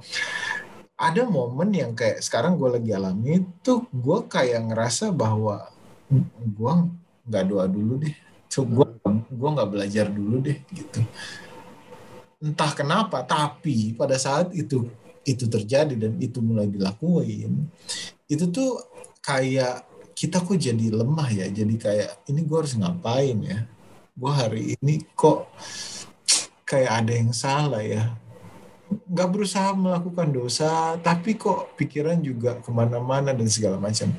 [0.99, 5.71] Ada momen yang kayak sekarang gue lagi alami itu gue kayak ngerasa bahwa
[6.43, 6.73] gue
[7.23, 8.11] nggak doa dulu deh,
[8.51, 8.83] so, gue
[9.31, 10.99] gue nggak belajar dulu deh gitu.
[12.43, 14.91] Entah kenapa, tapi pada saat itu
[15.23, 17.71] itu terjadi dan itu mulai dilakuin,
[18.27, 18.83] itu tuh
[19.23, 23.63] kayak kita kok jadi lemah ya jadi kayak ini gue harus ngapain ya?
[24.19, 25.47] Gue hari ini kok
[26.67, 28.19] kayak ada yang salah ya
[28.89, 34.09] nggak berusaha melakukan dosa tapi kok pikiran juga ke mana-mana dan segala macam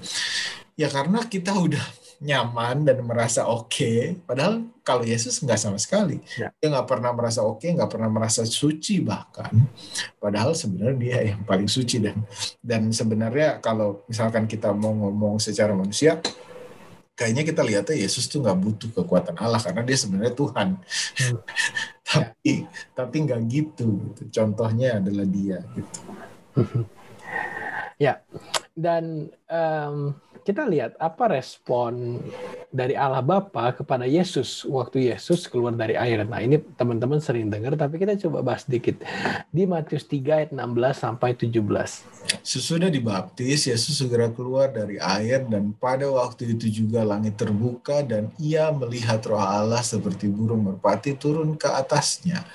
[0.78, 1.82] ya karena kita udah
[2.20, 4.12] nyaman dan merasa oke okay.
[4.28, 6.52] padahal kalau Yesus nggak sama sekali ya.
[6.60, 9.48] dia nggak pernah merasa oke okay, nggak pernah merasa suci bahkan
[10.20, 12.20] padahal sebenarnya dia yang paling suci dan
[12.60, 16.20] dan sebenarnya kalau misalkan kita mau ngomong secara manusia
[17.20, 21.38] kayaknya kita lihatnya Yesus tuh nggak butuh kekuatan Allah karena dia sebenarnya Tuhan hmm.
[22.16, 22.68] tapi ya.
[22.96, 26.00] tapi nggak gitu, gitu contohnya adalah dia gitu
[28.08, 28.24] ya
[28.72, 32.20] dan um, kita lihat apa respon
[32.70, 36.22] dari Allah Bapa kepada Yesus waktu Yesus keluar dari air.
[36.22, 39.02] Nah, ini teman-teman sering dengar tapi kita coba bahas sedikit
[39.50, 40.62] di Matius 3 ayat 16
[40.94, 42.46] sampai 17.
[42.46, 48.30] Sesudah dibaptis, Yesus segera keluar dari air dan pada waktu itu juga langit terbuka dan
[48.38, 52.46] ia melihat roh Allah seperti burung merpati turun ke atasnya.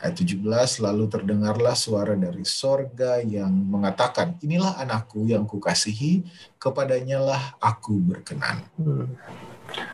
[0.00, 6.24] Ayat 17, lalu terdengarlah suara dari sorga yang mengatakan, inilah anakku yang kukasihi,
[6.56, 8.58] kepadanya lah aku berkenan.
[8.74, 9.06] Hmm.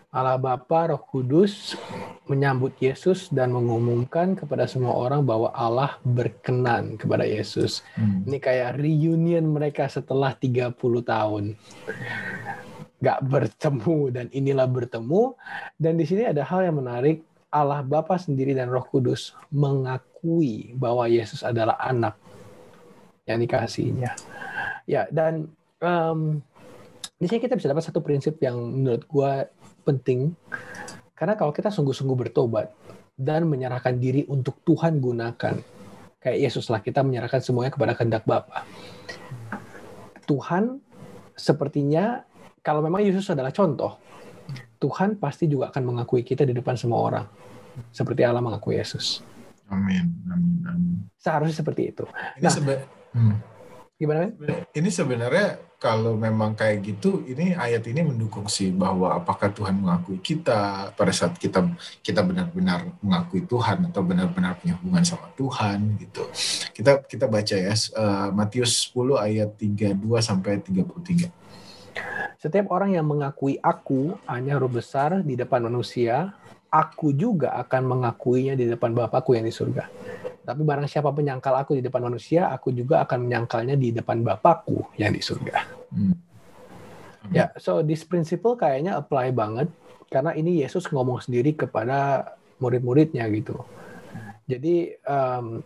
[0.08, 1.76] Allah Bapa Roh Kudus
[2.24, 7.84] menyambut Yesus dan mengumumkan kepada semua orang bahwa Allah berkenan kepada Yesus.
[7.92, 8.24] Hmm.
[8.24, 10.72] Ini kayak reunion mereka setelah 30
[11.04, 11.60] tahun.
[13.04, 15.36] Gak bertemu dan inilah bertemu.
[15.76, 17.20] Dan di sini ada hal yang menarik
[17.52, 22.16] Allah Bapa sendiri dan Roh Kudus mengakui bahwa Yesus adalah anak
[23.28, 24.16] yang dikasihinya.
[24.88, 25.52] Ya, dan
[25.84, 26.40] um,
[27.16, 29.32] di sini kita bisa dapat satu prinsip yang menurut gue
[29.88, 30.36] penting.
[31.16, 32.68] Karena kalau kita sungguh-sungguh bertobat
[33.16, 35.54] dan menyerahkan diri untuk Tuhan gunakan,
[36.20, 38.68] kayak Yesus lah kita menyerahkan semuanya kepada kehendak Bapa.
[40.28, 40.84] Tuhan
[41.32, 42.20] sepertinya
[42.60, 43.96] kalau memang Yesus adalah contoh,
[44.76, 47.26] Tuhan pasti juga akan mengakui kita di depan semua orang.
[47.96, 49.24] Seperti Allah mengakui Yesus.
[49.72, 50.12] Amin.
[50.28, 50.60] Amin.
[50.68, 50.96] Amin.
[51.16, 52.04] Seharusnya seperti itu.
[52.36, 52.74] Ini nah, sebe
[53.16, 53.55] hmm.
[53.96, 54.28] Gimana?
[54.76, 60.20] Ini sebenarnya kalau memang kayak gitu, ini ayat ini mendukung sih bahwa apakah Tuhan mengakui
[60.20, 61.64] kita pada saat kita
[62.00, 66.28] kita benar-benar mengakui Tuhan atau benar-benar punya hubungan sama Tuhan gitu.
[66.72, 71.46] Kita kita baca ya uh, Matius 10 ayat 32 sampai 33.
[72.36, 76.36] Setiap orang yang mengakui aku hanya huruf besar di depan manusia,
[76.76, 79.88] aku juga akan mengakuinya di depan Bapakku yang di surga.
[80.46, 84.94] Tapi barang siapa menyangkal aku di depan manusia, aku juga akan menyangkalnya di depan Bapakku
[85.00, 85.56] yang di surga.
[85.90, 86.14] Hmm.
[87.34, 89.66] Ya, so this principle kayaknya apply banget
[90.06, 92.30] karena ini Yesus ngomong sendiri kepada
[92.62, 93.58] murid-muridnya gitu.
[94.46, 95.58] Jadi um,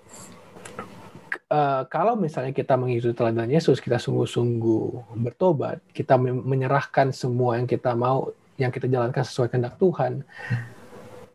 [1.53, 7.93] uh, kalau misalnya kita mengikuti teladan Yesus, kita sungguh-sungguh bertobat, kita menyerahkan semua yang kita
[7.93, 10.25] mau, yang kita jalankan sesuai kehendak Tuhan,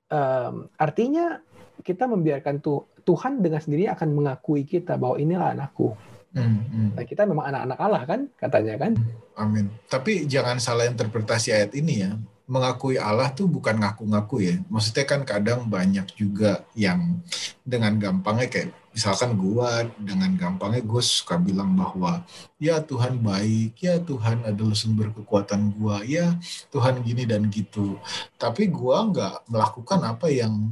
[0.09, 1.39] um, artinya
[1.85, 5.93] kita membiarkan tuh Tuhan dengan sendiri akan mengakui kita bahwa inilah anakku.
[6.35, 6.89] Hmm, hmm.
[6.99, 8.91] Nah, kita memang anak-anak Allah kan katanya kan.
[9.37, 9.71] Amin.
[9.87, 12.11] Tapi jangan salah interpretasi ayat ini ya
[12.45, 14.55] mengakui Allah tuh bukan ngaku-ngaku ya.
[14.69, 17.21] Maksudnya kan kadang banyak juga yang
[17.65, 22.23] dengan gampangnya kayak misalkan gua dengan gampangnya gue suka bilang bahwa
[22.55, 26.39] ya Tuhan baik, ya Tuhan adalah sumber kekuatan gua, ya
[26.71, 27.99] Tuhan gini dan gitu.
[28.39, 30.71] Tapi gua nggak melakukan apa yang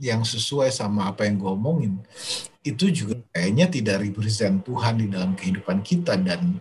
[0.00, 1.94] yang sesuai sama apa yang gue omongin
[2.64, 6.58] itu juga kayaknya tidak represent Tuhan di dalam kehidupan kita dan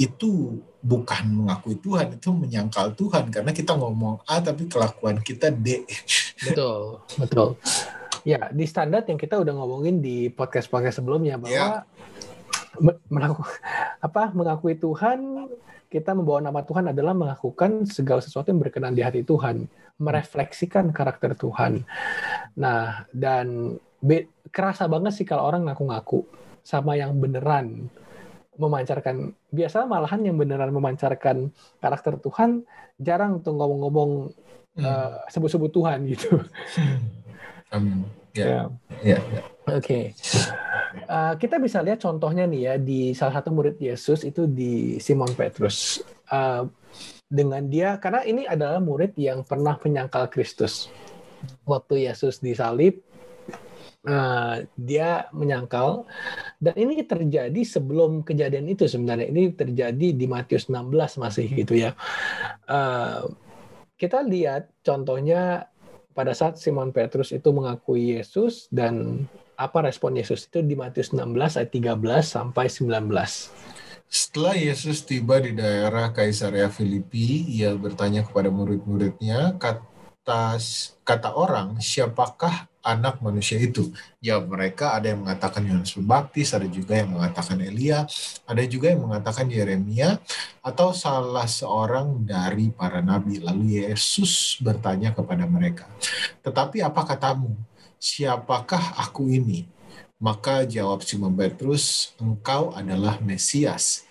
[0.00, 5.86] itu bukan mengakui Tuhan, itu menyangkal Tuhan karena kita ngomong A tapi kelakuan kita D.
[6.42, 7.54] Betul, betul.
[8.22, 12.98] Ya, di standar yang kita udah ngomongin di podcast-podcast sebelumnya bahwa ya.
[13.10, 13.58] melakukan
[14.06, 15.50] apa mengakui Tuhan
[15.92, 19.68] kita membawa nama Tuhan adalah melakukan segala sesuatu yang berkenan di hati Tuhan,
[20.00, 21.84] merefleksikan karakter Tuhan.
[22.56, 26.24] Nah, dan be, kerasa banget sih kalau orang ngaku-ngaku
[26.64, 27.92] sama yang beneran
[28.56, 32.64] memancarkan biasa malahan yang beneran memancarkan karakter Tuhan
[32.96, 34.32] jarang tuh ngomong-ngomong
[34.78, 34.84] hmm.
[34.84, 36.40] uh, sebut-sebut Tuhan gitu.
[37.72, 38.04] Amin.
[38.32, 38.68] Ya.
[39.00, 39.18] Ya.
[39.20, 39.42] ya.
[39.68, 40.12] Oke.
[41.08, 45.32] Uh, kita bisa lihat contohnya nih ya di salah satu murid Yesus itu di Simon
[45.32, 46.04] Petrus.
[46.28, 46.68] Uh,
[47.32, 50.92] dengan dia karena ini adalah murid yang pernah menyangkal Kristus.
[51.64, 53.00] Waktu Yesus disalib,
[54.06, 56.06] uh, dia menyangkal
[56.58, 61.94] dan ini terjadi sebelum kejadian itu sebenarnya ini terjadi di Matius 16 masih gitu ya
[62.66, 63.26] uh,
[63.98, 65.70] kita lihat contohnya
[66.12, 69.24] pada saat Simon Petrus itu mengakui Yesus dan
[69.56, 73.08] apa respon Yesus itu di Matius 16 ayat 13 sampai 19
[74.12, 80.60] Setelah Yesus tiba di daerah Kaisarea Filipi, ia bertanya kepada murid-muridnya, kata
[81.00, 83.94] kata orang, siapakah anak manusia itu?
[84.18, 88.04] Ya mereka ada yang mengatakan Yohanes Pembaptis, ada juga yang mengatakan Elia,
[88.44, 90.18] ada juga yang mengatakan Yeremia,
[90.60, 93.38] atau salah seorang dari para nabi.
[93.38, 95.86] Lalu Yesus bertanya kepada mereka,
[96.42, 97.54] tetapi apa katamu?
[98.02, 99.70] Siapakah aku ini?
[100.22, 104.06] Maka jawab Simon Petrus, engkau adalah Mesias,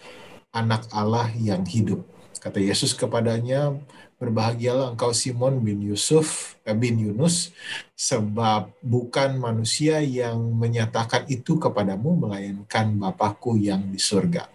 [0.51, 2.03] anak Allah yang hidup.
[2.41, 3.77] Kata Yesus kepadanya,
[4.21, 7.49] berbahagialah engkau Simon bin Yusuf eh, bin Yunus,
[7.97, 14.45] sebab bukan manusia yang menyatakan itu kepadamu, melainkan Bapakku yang di surga.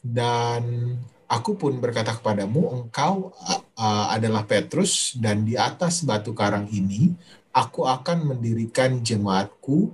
[0.00, 0.96] Dan
[1.28, 3.36] aku pun berkata kepadamu, engkau
[3.76, 7.12] uh, adalah Petrus, dan di atas batu karang ini,
[7.52, 9.92] aku akan mendirikan jemaatku,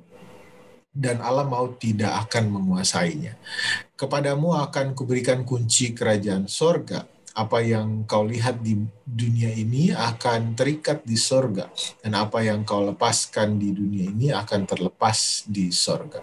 [0.91, 3.39] dan Allah mau tidak akan menguasainya.
[3.95, 7.07] Kepadamu akan kuberikan kunci kerajaan sorga.
[7.35, 8.75] Apa yang kau lihat di
[9.07, 11.71] dunia ini akan terikat di sorga.
[12.03, 16.21] Dan apa yang kau lepaskan di dunia ini akan terlepas di sorga.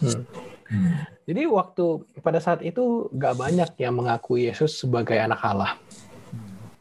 [0.00, 0.24] Hmm.
[0.70, 0.94] Hmm.
[1.26, 1.84] Jadi waktu
[2.22, 5.74] pada saat itu gak banyak yang mengakui Yesus sebagai anak Allah.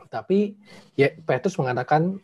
[0.10, 0.58] Tapi
[0.98, 2.18] ya, Petrus mengatakan,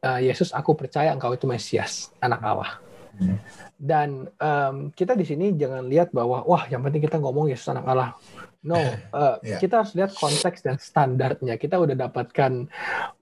[0.00, 2.70] eh, Yesus aku percaya engkau itu Mesias, anak Allah.
[3.76, 7.84] Dan um, kita di sini jangan lihat bahwa wah yang penting kita ngomong Yesus anak
[7.88, 8.10] Allah.
[8.66, 8.82] No,
[9.14, 9.62] uh, yeah.
[9.62, 11.54] kita harus lihat konteks dan standarnya.
[11.54, 12.66] Kita udah dapatkan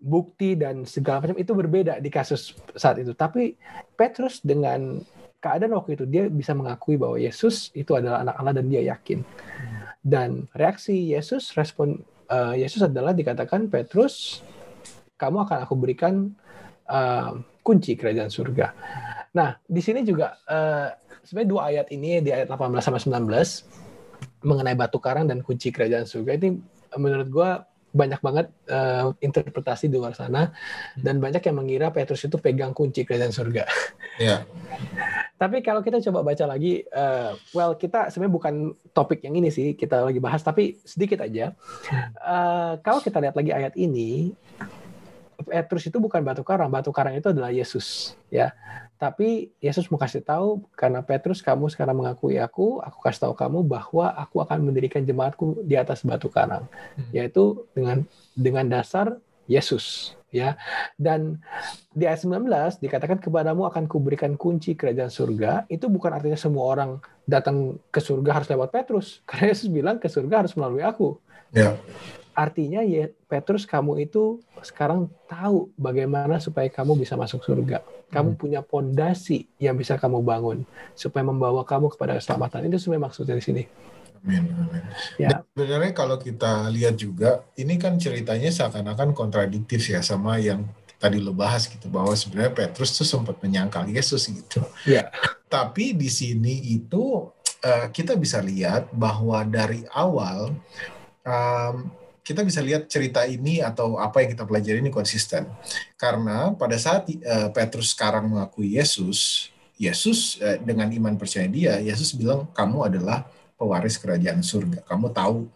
[0.01, 3.13] bukti dan segala macam itu berbeda di kasus saat itu.
[3.13, 3.53] Tapi
[3.93, 5.05] Petrus dengan
[5.45, 9.21] keadaan waktu itu dia bisa mengakui bahwa Yesus itu adalah anak Allah dan dia yakin.
[10.01, 12.01] Dan reaksi Yesus, respon
[12.33, 14.41] uh, Yesus adalah dikatakan Petrus,
[15.21, 16.33] kamu akan aku berikan
[16.89, 18.73] uh, kunci kerajaan surga.
[19.37, 20.89] Nah, di sini juga uh,
[21.25, 23.84] sebenarnya dua ayat ini di ayat 18 sampai 19
[24.45, 26.61] mengenai batu karang dan kunci kerajaan surga ini
[26.95, 27.51] menurut gue
[27.95, 30.51] banyak banget uh, interpretasi di luar sana
[30.99, 33.63] dan banyak yang mengira Petrus itu pegang kunci kerajaan surga.
[34.19, 34.43] Yeah.
[35.41, 38.55] tapi kalau kita coba baca lagi, uh, well kita sebenarnya bukan
[38.91, 41.55] topik yang ini sih kita lagi bahas, tapi sedikit aja.
[42.19, 44.35] Uh, kalau kita lihat lagi ayat ini,
[45.47, 48.51] Petrus itu bukan batu karang, batu karang itu adalah Yesus, ya.
[48.95, 53.67] Tapi Yesus mau kasih tahu karena Petrus kamu sekarang mengakui aku, aku kasih tahu kamu
[53.67, 57.11] bahwa aku akan mendirikan jemaatku di atas batu karang, hmm.
[57.11, 58.07] yaitu dengan
[58.39, 60.57] dengan dasar Yesus, ya.
[60.97, 61.43] Dan
[61.93, 62.49] di ayat 19
[62.81, 65.69] dikatakan kepadamu akan kuberikan kunci kerajaan surga.
[65.69, 66.91] Itu bukan artinya semua orang
[67.29, 71.19] datang ke surga harus lewat Petrus, karena Yesus bilang ke surga harus melalui aku.
[71.53, 71.77] Ya.
[72.35, 77.79] Artinya ya Petrus kamu itu sekarang tahu bagaimana supaya kamu bisa masuk surga.
[78.15, 78.41] Kamu hmm.
[78.41, 80.63] punya pondasi yang bisa kamu bangun
[80.95, 82.71] supaya membawa kamu kepada keselamatan.
[82.71, 83.63] Itu sebenarnya maksudnya di sini.
[84.25, 84.85] Amin, amin.
[85.21, 85.45] Ya.
[85.53, 90.65] sebenarnya kalau kita lihat juga, ini kan ceritanya seakan-akan kontradiktif ya sama yang
[90.97, 94.65] tadi lo bahas gitu bahwa sebenarnya Petrus tuh sempat menyangkal Yesus gitu.
[94.89, 95.13] Ya.
[95.53, 97.29] Tapi di sini itu
[97.61, 100.57] uh, kita bisa lihat bahwa dari awal
[101.29, 101.93] um,
[102.25, 105.45] kita bisa lihat cerita ini atau apa yang kita pelajari ini konsisten.
[106.01, 112.17] Karena pada saat uh, Petrus sekarang mengakui Yesus, Yesus uh, dengan iman percaya dia, Yesus
[112.17, 113.29] bilang kamu adalah
[113.61, 114.81] pewaris kerajaan surga.
[114.89, 115.53] Kamu tahu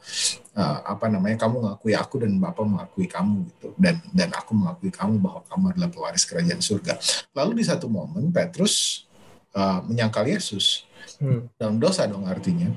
[0.61, 1.40] uh, apa namanya?
[1.40, 3.68] Kamu mengakui aku dan Bapa mengakui kamu gitu.
[3.81, 7.00] Dan dan aku mengakui kamu bahwa kamu adalah pewaris kerajaan surga.
[7.33, 9.09] Lalu di satu momen Petrus
[9.57, 10.85] uh, menyangkal Yesus
[11.16, 11.57] hmm.
[11.57, 12.68] dalam dosa dong artinya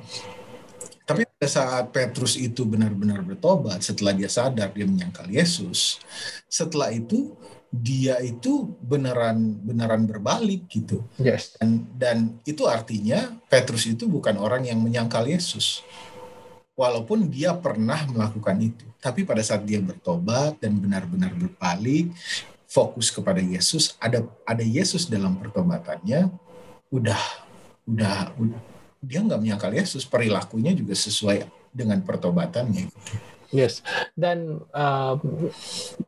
[1.11, 5.99] tapi pada saat Petrus itu benar-benar bertobat, setelah dia sadar dia menyangkal Yesus,
[6.47, 7.35] setelah itu
[7.67, 11.03] dia itu beneran beneran berbalik gitu.
[11.19, 11.59] Yes.
[11.59, 15.83] Dan dan itu artinya Petrus itu bukan orang yang menyangkal Yesus.
[16.79, 22.15] Walaupun dia pernah melakukan itu, tapi pada saat dia bertobat dan benar-benar berbalik,
[22.63, 26.31] fokus kepada Yesus, ada ada Yesus dalam pertobatannya,
[26.87, 27.23] udah
[27.91, 28.70] udah, udah
[29.01, 32.93] dia nggak menyangkal Yesus, perilakunya juga sesuai dengan pertobatannya.
[33.51, 33.83] Yes,
[34.15, 35.17] dan um,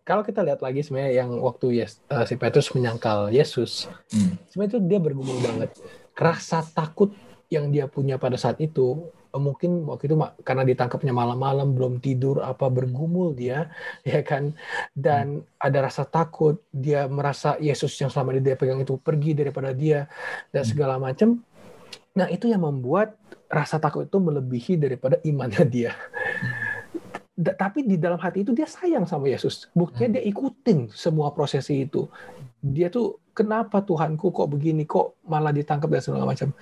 [0.07, 4.47] kalau kita lihat lagi sebenarnya yang waktu yes, uh, si Petrus menyangkal Yesus, hmm.
[4.47, 5.75] sebenarnya itu dia bergumul banget.
[6.15, 7.11] Rasa takut
[7.51, 10.15] yang dia punya pada saat itu uh, mungkin waktu itu
[10.47, 13.67] karena ditangkapnya malam-malam belum tidur apa bergumul dia
[14.07, 14.55] ya kan
[14.95, 15.59] dan hmm.
[15.59, 20.07] ada rasa takut dia merasa Yesus yang selama ini dia pegang itu pergi daripada dia
[20.55, 20.71] dan hmm.
[20.71, 21.43] segala macam
[22.13, 23.17] Nah, itu yang membuat
[23.49, 25.91] rasa takut itu melebihi daripada imannya dia.
[27.33, 29.65] Da, tapi di dalam hati itu dia sayang sama Yesus.
[29.73, 32.05] Buktinya dia ikutin semua prosesi itu.
[32.61, 36.53] Dia tuh kenapa Tuhanku kok begini, kok malah ditangkap dan segala macam.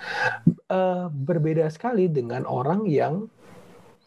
[0.71, 3.27] Uh, berbeda sekali dengan orang yang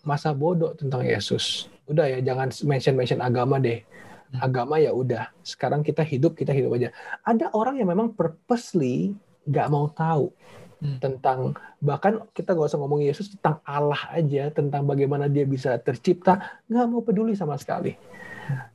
[0.09, 1.69] masa bodoh tentang Yesus.
[1.85, 3.85] Udah ya, jangan mention-mention agama deh.
[4.41, 5.29] Agama ya udah.
[5.45, 6.89] Sekarang kita hidup, kita hidup aja.
[7.29, 9.13] Ada orang yang memang purposely
[9.45, 10.33] nggak mau tahu
[10.81, 10.99] hmm.
[11.03, 16.63] tentang bahkan kita gak usah ngomong Yesus tentang Allah aja tentang bagaimana dia bisa tercipta
[16.67, 17.95] nggak mau peduli sama sekali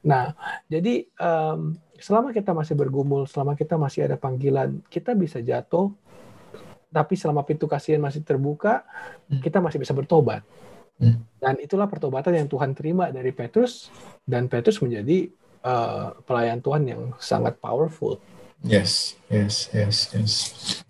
[0.01, 0.33] nah
[0.65, 5.93] jadi um, selama kita masih bergumul selama kita masih ada panggilan kita bisa jatuh
[6.89, 8.81] tapi selama pintu kasihan masih terbuka,
[9.29, 9.41] hmm.
[9.45, 10.41] kita masih bisa bertobat.
[10.99, 11.21] Hmm.
[11.39, 13.93] Dan itulah pertobatan yang Tuhan terima dari Petrus,
[14.25, 15.29] dan Petrus menjadi
[15.63, 18.17] uh, pelayan Tuhan yang sangat powerful.
[18.59, 20.33] Yes, yes, yes, yes.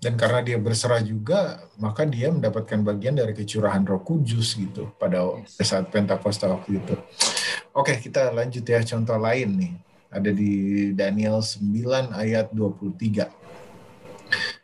[0.02, 5.38] Dan karena dia berserah juga, maka dia mendapatkan bagian dari kecurahan Roh Kudus gitu pada
[5.38, 5.62] yes.
[5.62, 6.98] saat Pentakosta waktu itu.
[7.78, 9.74] Oke, kita lanjut ya contoh lain nih.
[10.10, 10.54] Ada di
[10.98, 13.30] Daniel 9 ayat 23.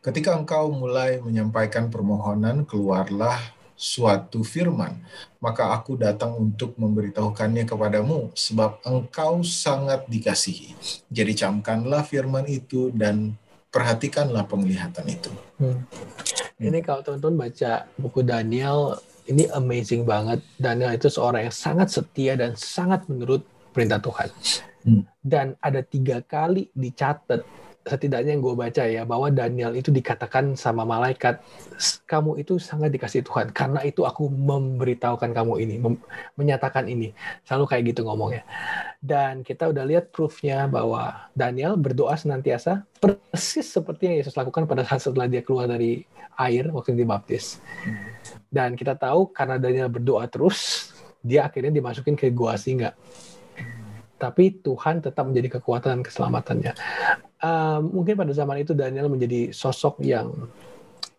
[0.02, 3.38] Ketika engkau mulai menyampaikan permohonan, keluarlah
[3.76, 4.96] suatu firman,
[5.44, 10.74] maka aku datang untuk memberitahukannya kepadamu, sebab engkau sangat dikasihi.
[11.12, 13.36] Jadi camkanlah firman itu dan
[13.70, 15.32] perhatikanlah penglihatan itu.
[15.60, 15.84] Hmm.
[16.56, 18.96] Ini kalau teman-teman baca buku Daniel,
[19.28, 20.40] ini amazing banget.
[20.56, 23.44] Daniel itu seorang yang sangat setia dan sangat menurut
[23.76, 24.32] perintah Tuhan.
[24.88, 25.04] Hmm.
[25.20, 27.44] Dan ada tiga kali dicatat
[27.86, 31.38] setidaknya yang gue baca ya bahwa Daniel itu dikatakan sama malaikat
[32.10, 35.76] kamu itu sangat dikasih Tuhan karena itu aku memberitahukan kamu ini
[36.34, 37.14] menyatakan ini.
[37.46, 38.42] Selalu kayak gitu ngomongnya.
[38.98, 44.82] Dan kita udah lihat proofnya bahwa Daniel berdoa senantiasa persis seperti yang Yesus lakukan pada
[44.82, 46.02] saat setelah dia keluar dari
[46.42, 47.62] air waktu dibaptis.
[48.50, 50.90] Dan kita tahu karena Daniel berdoa terus
[51.22, 52.98] dia akhirnya dimasukin ke gua singa
[54.16, 56.74] tapi Tuhan tetap menjadi kekuatan dan keselamatannya
[57.46, 60.32] uh, mungkin pada zaman itu Daniel menjadi sosok yang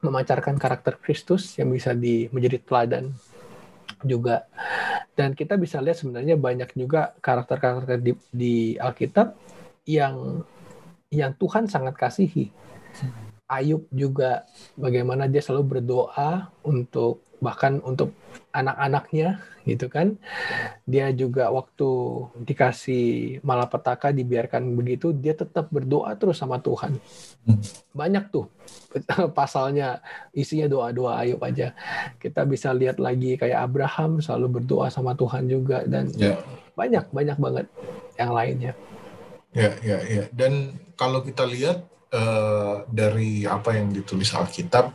[0.03, 3.11] memancarkan karakter Kristus yang bisa di, menjadi teladan
[4.05, 4.45] juga.
[5.17, 9.33] Dan kita bisa lihat sebenarnya banyak juga karakter-karakter di, di Alkitab
[9.89, 10.45] yang
[11.09, 12.53] yang Tuhan sangat kasihi.
[13.47, 14.43] Ayub juga
[14.75, 18.13] bagaimana dia selalu berdoa untuk bahkan untuk
[18.55, 20.17] anak-anaknya gitu kan.
[20.87, 21.89] Dia juga waktu
[22.47, 26.97] dikasih malapetaka dibiarkan begitu dia tetap berdoa terus sama Tuhan.
[27.47, 27.63] Hmm.
[27.95, 28.51] banyak tuh
[29.39, 30.03] pasalnya
[30.35, 31.75] isinya doa-doa Ayub aja.
[32.19, 36.39] Kita bisa lihat lagi kayak Abraham selalu berdoa sama Tuhan juga dan yeah.
[36.75, 37.67] banyak banyak banget
[38.19, 38.73] yang lainnya.
[39.55, 40.25] Ya ya ya.
[40.35, 44.93] Dan kalau kita lihat uh, dari apa yang ditulis Alkitab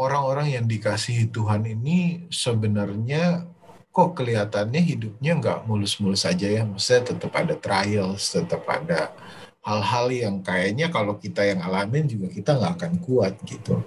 [0.00, 3.44] orang-orang yang dikasihi Tuhan ini sebenarnya
[3.92, 6.64] kok kelihatannya hidupnya nggak mulus-mulus saja ya.
[6.64, 9.12] Maksudnya tetap ada trials, tetap ada
[9.60, 13.84] hal-hal yang kayaknya kalau kita yang alamin juga kita nggak akan kuat gitu.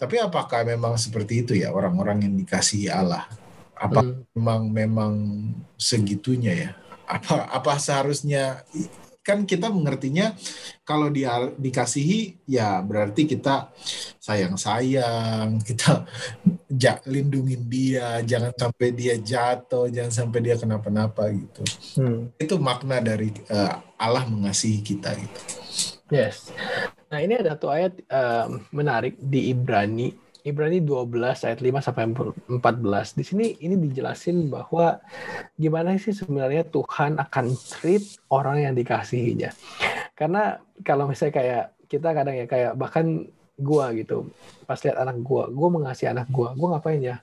[0.00, 3.28] Tapi apakah memang seperti itu ya orang-orang yang dikasihi Allah?
[3.76, 4.32] Apa hmm.
[4.32, 5.12] memang memang
[5.76, 6.70] segitunya ya?
[7.04, 8.64] Apa apa seharusnya
[9.30, 10.34] kan kita mengertinya
[10.82, 13.70] kalau dia dikasihi ya berarti kita
[14.18, 16.02] sayang-sayang, kita
[16.82, 21.62] ja, lindungin dia, jangan sampai dia jatuh, jangan sampai dia kenapa-napa gitu.
[21.94, 22.34] Hmm.
[22.34, 25.40] Itu makna dari uh, Allah mengasihi kita gitu.
[26.10, 26.50] Yes.
[27.06, 33.18] Nah, ini ada satu ayat uh, menarik di Ibrani Ibrani 12 ayat 5 sampai 14.
[33.18, 35.00] Di sini ini dijelasin bahwa
[35.56, 39.52] gimana sih sebenarnya Tuhan akan treat orang yang dikasihinya.
[40.16, 43.28] Karena kalau misalnya kayak kita kadang ya kayak bahkan
[43.60, 44.32] gua gitu,
[44.64, 47.16] pas lihat anak gua, gua mengasihi anak gua, gua ngapain ya?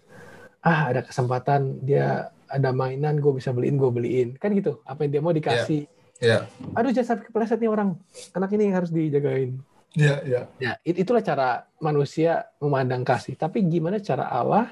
[0.62, 4.30] Ah, ada kesempatan dia ada mainan, gue bisa beliin, gue beliin.
[4.40, 5.84] Kan gitu, apa yang dia mau dikasih.
[6.24, 6.48] Yeah.
[6.48, 6.76] Yeah.
[6.80, 8.00] Aduh, jangan sampai kepleset nih orang.
[8.34, 9.62] Anak ini harus dijagain
[9.98, 10.42] Ya, ya.
[10.62, 13.34] Ya, itulah cara manusia memandang kasih.
[13.34, 14.70] Tapi gimana cara Allah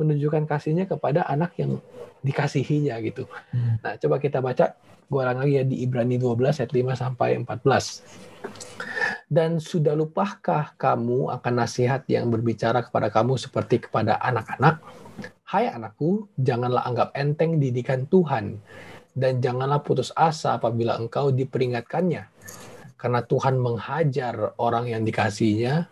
[0.00, 1.76] menunjukkan kasihnya kepada anak yang
[2.24, 3.28] dikasihinya gitu.
[3.52, 3.76] Hmm.
[3.84, 4.72] Nah, coba kita baca
[5.12, 9.28] gua ulang lagi ya di Ibrani 12 ayat 5 sampai 14.
[9.28, 14.80] Dan sudah lupakah kamu akan nasihat yang berbicara kepada kamu seperti kepada anak-anak?
[15.44, 18.56] Hai anakku, janganlah anggap enteng didikan Tuhan
[19.18, 22.22] dan janganlah putus asa apabila engkau diperingatkannya
[22.98, 25.86] karena Tuhan menghajar orang yang dikasihnya,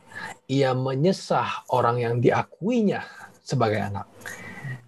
[0.51, 3.07] ia menyesah orang yang diakuinya
[3.47, 4.11] sebagai anak.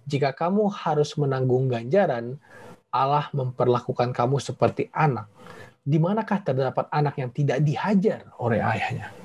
[0.03, 2.35] Jika kamu harus menanggung ganjaran,
[2.91, 5.31] Allah memperlakukan kamu seperti anak.
[5.79, 9.15] Di manakah terdapat anak yang tidak dihajar oleh ayahnya?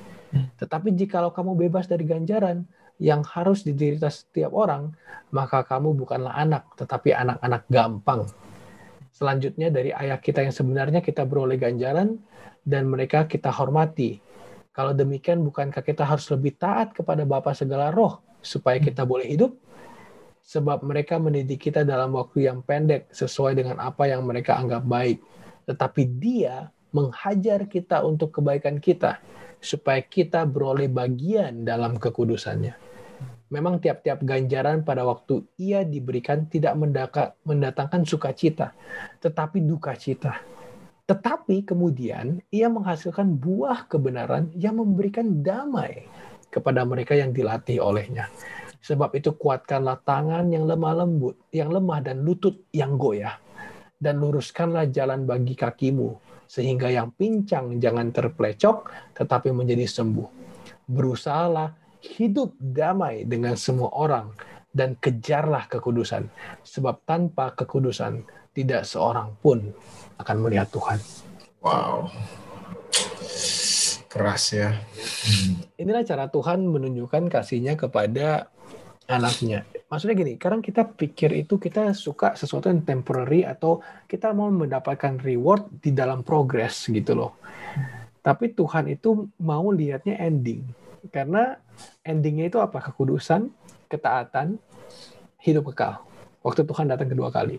[0.62, 2.62] Tetapi jikalau kamu bebas dari ganjaran
[3.02, 4.94] yang harus diderita setiap orang,
[5.34, 8.22] maka kamu bukanlah anak, tetapi anak-anak gampang.
[9.14, 12.18] Selanjutnya dari ayah kita yang sebenarnya kita beroleh ganjaran,
[12.66, 14.18] dan mereka kita hormati.
[14.74, 19.54] Kalau demikian, bukankah kita harus lebih taat kepada Bapa segala roh supaya kita boleh hidup?
[20.44, 25.24] sebab mereka mendidik kita dalam waktu yang pendek sesuai dengan apa yang mereka anggap baik.
[25.64, 29.18] Tetapi Dia menghajar kita untuk kebaikan kita,
[29.58, 32.93] supaya kita beroleh bagian dalam kekudusannya.
[33.54, 36.74] Memang tiap-tiap ganjaran pada waktu ia diberikan tidak
[37.46, 38.74] mendatangkan sukacita,
[39.22, 40.42] tetapi duka cita.
[41.06, 46.02] Tetapi kemudian ia menghasilkan buah kebenaran yang memberikan damai
[46.50, 48.26] kepada mereka yang dilatih olehnya.
[48.82, 53.38] Sebab itu kuatkanlah tangan yang lemah lembut, yang lemah dan lutut yang goyah.
[53.94, 56.18] Dan luruskanlah jalan bagi kakimu,
[56.50, 60.28] sehingga yang pincang jangan terplecok, tetapi menjadi sembuh.
[60.90, 64.36] Berusahalah hidup damai dengan semua orang,
[64.74, 66.26] dan kejarlah kekudusan.
[66.66, 69.70] Sebab tanpa kekudusan, tidak seorang pun
[70.18, 70.98] akan melihat Tuhan.
[71.62, 72.10] Wow.
[74.10, 74.78] Keras ya.
[75.78, 78.50] Inilah cara Tuhan menunjukkan kasihnya kepada
[79.10, 79.66] anaknya.
[79.90, 85.18] Maksudnya gini, kadang kita pikir itu kita suka sesuatu yang temporary atau kita mau mendapatkan
[85.22, 87.38] reward di dalam progress gitu loh.
[88.22, 90.64] Tapi Tuhan itu mau lihatnya ending.
[91.12, 91.58] Karena
[92.04, 92.80] endingnya itu apa?
[92.80, 93.48] Kekudusan,
[93.88, 94.60] ketaatan,
[95.42, 96.02] hidup kekal.
[96.44, 97.56] Waktu Tuhan datang kedua kali.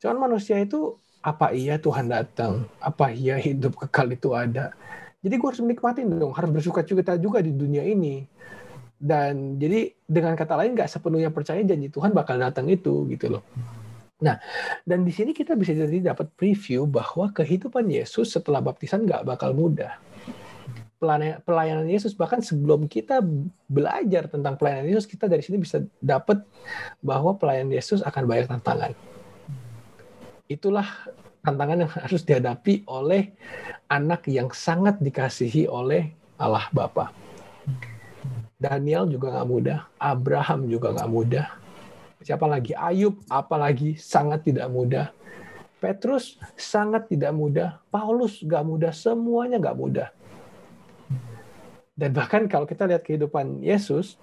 [0.00, 2.64] Cuman manusia itu apa iya Tuhan datang?
[2.80, 4.72] Apa iya hidup kekal itu ada?
[5.20, 8.22] Jadi gue harus menikmati dong, harus bersuka cita juga di dunia ini
[8.96, 13.44] dan jadi dengan kata lain nggak sepenuhnya percaya janji Tuhan bakal datang itu gitu loh.
[14.16, 14.40] Nah,
[14.88, 19.52] dan di sini kita bisa jadi dapat preview bahwa kehidupan Yesus setelah baptisan nggak bakal
[19.52, 20.00] mudah.
[20.96, 23.20] Pelayanan Yesus bahkan sebelum kita
[23.68, 26.40] belajar tentang pelayanan Yesus, kita dari sini bisa dapat
[27.04, 28.92] bahwa pelayanan Yesus akan banyak tantangan.
[30.48, 30.88] Itulah
[31.44, 33.36] tantangan yang harus dihadapi oleh
[33.92, 37.12] anak yang sangat dikasihi oleh Allah Bapa.
[38.56, 41.46] Daniel juga nggak mudah, Abraham juga nggak mudah.
[42.24, 42.72] Siapa lagi?
[42.72, 45.12] Ayub, apalagi sangat tidak mudah.
[45.76, 47.84] Petrus sangat tidak mudah.
[47.92, 48.90] Paulus nggak mudah.
[48.96, 50.08] Semuanya nggak mudah.
[51.96, 54.20] Dan bahkan kalau kita lihat kehidupan Yesus,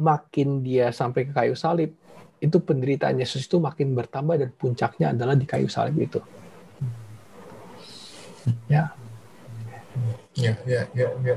[0.00, 1.92] makin dia sampai ke kayu salib,
[2.40, 6.20] itu penderitaan Yesus itu makin bertambah dan puncaknya adalah di kayu salib itu.
[8.66, 8.96] Ya.
[10.36, 11.36] Ya, ya, ya, ya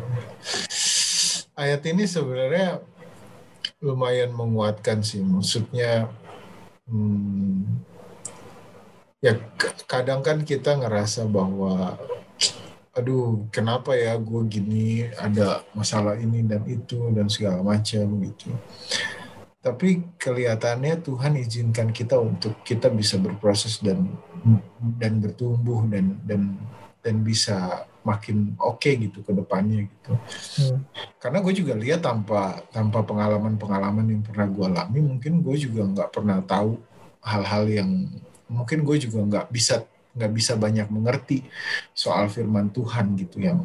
[1.60, 2.80] ayat ini sebenarnya
[3.84, 5.20] lumayan menguatkan sih.
[5.20, 6.08] Maksudnya,
[6.88, 7.84] hmm,
[9.20, 9.36] ya
[9.84, 12.00] kadang kan kita ngerasa bahwa,
[13.00, 18.52] aduh, kenapa ya gue gini, ada masalah ini dan itu dan segala macam gitu.
[19.60, 24.08] Tapi kelihatannya Tuhan izinkan kita untuk kita bisa berproses dan
[25.00, 26.56] dan bertumbuh dan dan
[27.04, 30.14] dan bisa makin oke okay gitu ke depannya gitu.
[30.64, 30.80] Hmm.
[31.20, 36.10] Karena gue juga lihat tanpa tanpa pengalaman-pengalaman yang pernah gue alami, mungkin gue juga nggak
[36.16, 36.80] pernah tahu
[37.20, 37.90] hal-hal yang
[38.48, 39.84] mungkin gue juga nggak bisa
[40.20, 41.48] nggak bisa banyak mengerti
[41.96, 43.64] soal firman Tuhan gitu yang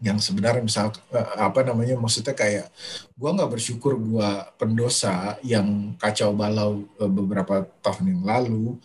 [0.00, 2.72] yang sebenarnya misal eh, apa namanya maksudnya kayak
[3.12, 8.80] gue nggak bersyukur gue pendosa yang kacau balau eh, beberapa tahun yang lalu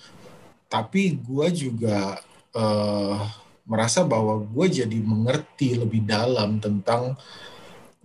[0.69, 2.21] tapi gue juga
[2.53, 3.17] uh,
[3.65, 7.17] merasa bahwa gue jadi mengerti lebih dalam tentang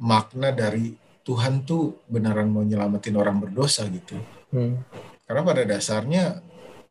[0.00, 4.16] makna dari Tuhan tuh beneran mau nyelamatin orang berdosa gitu.
[4.48, 4.80] Hmm.
[5.24, 6.40] Karena pada dasarnya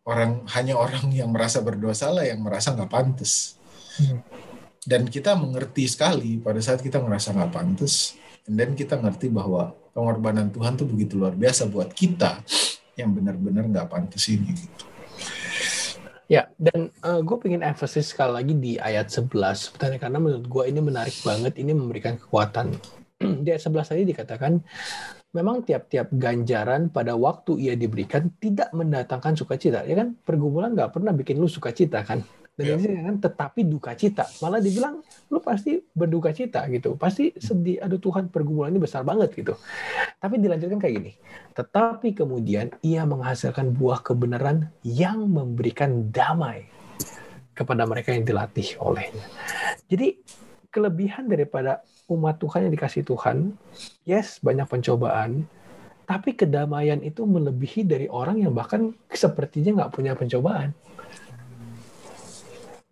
[0.04, 3.56] orang hanya orang yang merasa berdosa lah yang merasa nggak pantas.
[4.00, 4.20] Hmm.
[4.84, 10.52] Dan kita mengerti sekali pada saat kita merasa nggak pantas, dan kita ngerti bahwa pengorbanan
[10.52, 12.44] Tuhan tuh begitu luar biasa buat kita
[13.00, 14.52] yang benar-benar nggak pantas ini.
[14.52, 14.84] Gitu.
[16.32, 20.46] Ya, dan uh, eh, gue pengen emphasis sekali lagi di ayat 11 sebenarnya karena menurut
[20.48, 22.76] gue ini menarik banget, ini memberikan kekuatan.
[23.44, 24.60] di ayat 11 tadi dikatakan,
[25.34, 29.82] memang tiap-tiap ganjaran pada waktu ia diberikan tidak mendatangkan sukacita.
[29.84, 32.22] Ya kan, pergumulan nggak pernah bikin lu sukacita kan.
[32.54, 33.02] Dan yeah.
[33.10, 34.30] kan tetapi duka cita.
[34.38, 35.02] Malah dibilang
[35.34, 36.94] lu pasti berduka cita gitu.
[37.02, 39.58] Pasti sedih, aduh Tuhan pergumulan ini besar banget gitu.
[40.22, 41.12] Tapi dilanjutkan kayak gini.
[41.58, 46.70] Tetapi kemudian ia menghasilkan buah kebenaran yang memberikan damai
[47.58, 49.26] kepada mereka yang dilatih olehnya.
[49.90, 50.22] Jadi
[50.70, 51.82] kelebihan daripada
[52.12, 53.56] umat Tuhan yang dikasih Tuhan,
[54.04, 55.48] yes banyak pencobaan,
[56.04, 60.76] tapi kedamaian itu melebihi dari orang yang bahkan sepertinya nggak punya pencobaan.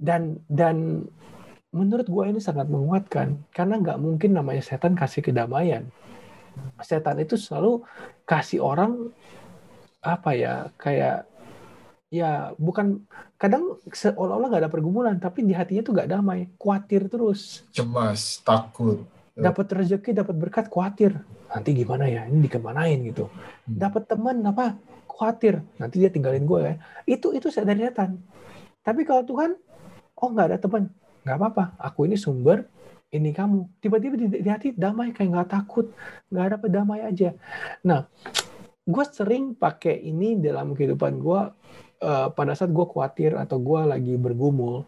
[0.02, 1.06] Dan dan
[1.72, 5.88] menurut gue ini sangat menguatkan karena nggak mungkin namanya setan kasih kedamaian.
[6.84, 7.84] Setan itu selalu
[8.28, 9.12] kasih orang
[10.02, 11.30] apa ya kayak
[12.12, 13.06] ya bukan
[13.42, 17.66] kadang seolah-olah nggak ada pergumulan tapi di hatinya tuh nggak damai khawatir terus.
[17.74, 19.02] Cemas takut.
[19.34, 21.18] Dapat rezeki dapat berkat khawatir.
[21.50, 22.30] Nanti gimana ya?
[22.30, 23.26] Ini dikemanain gitu.
[23.26, 23.82] Hmm.
[23.82, 24.78] dapat teman apa?
[25.10, 25.58] Khawatir.
[25.82, 26.74] Nanti dia tinggalin gue ya.
[27.10, 28.22] Itu itu sadar setan.
[28.86, 29.58] Tapi kalau Tuhan
[30.22, 30.94] oh nggak ada teman.
[31.26, 31.64] Nggak apa-apa.
[31.82, 32.70] Aku ini sumber
[33.10, 33.82] ini kamu.
[33.82, 35.90] Tiba-tiba di, di hati damai kayak nggak takut.
[36.30, 37.34] Nggak ada damai aja.
[37.90, 38.06] Nah
[38.86, 41.42] gue sering pakai ini dalam kehidupan gue
[42.02, 44.84] eh, pada saat gue khawatir atau gue lagi bergumul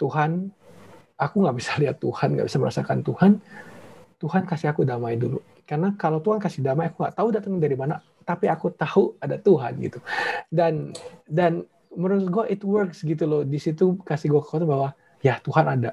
[0.00, 0.50] Tuhan
[1.20, 3.32] aku nggak bisa lihat Tuhan nggak bisa merasakan Tuhan
[4.24, 5.44] Tuhan kasih aku damai dulu.
[5.68, 7.94] Karena kalau Tuhan kasih damai aku nggak tahu datangnya dari mana
[8.24, 10.00] tapi aku tahu ada Tuhan gitu.
[10.48, 10.96] Dan
[11.28, 13.42] dan menurut gue it works gitu loh.
[13.44, 15.92] Di situ kasih gue kekuatan bahwa ya Tuhan ada.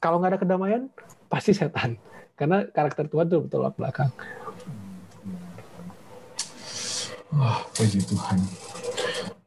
[0.00, 0.82] Kalau nggak ada kedamaian
[1.28, 2.00] pasti setan.
[2.38, 4.10] Karena karakter Tuhan tuh bertolak belakang.
[7.28, 8.40] Wah, puji Tuhan.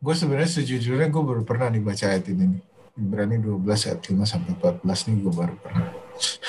[0.01, 2.61] Gue sebenarnya sejujurnya gue baru pernah nih baca ayat ini nih.
[2.97, 5.89] Ibrani 12 ayat 5 sampai 14 nih gue baru pernah.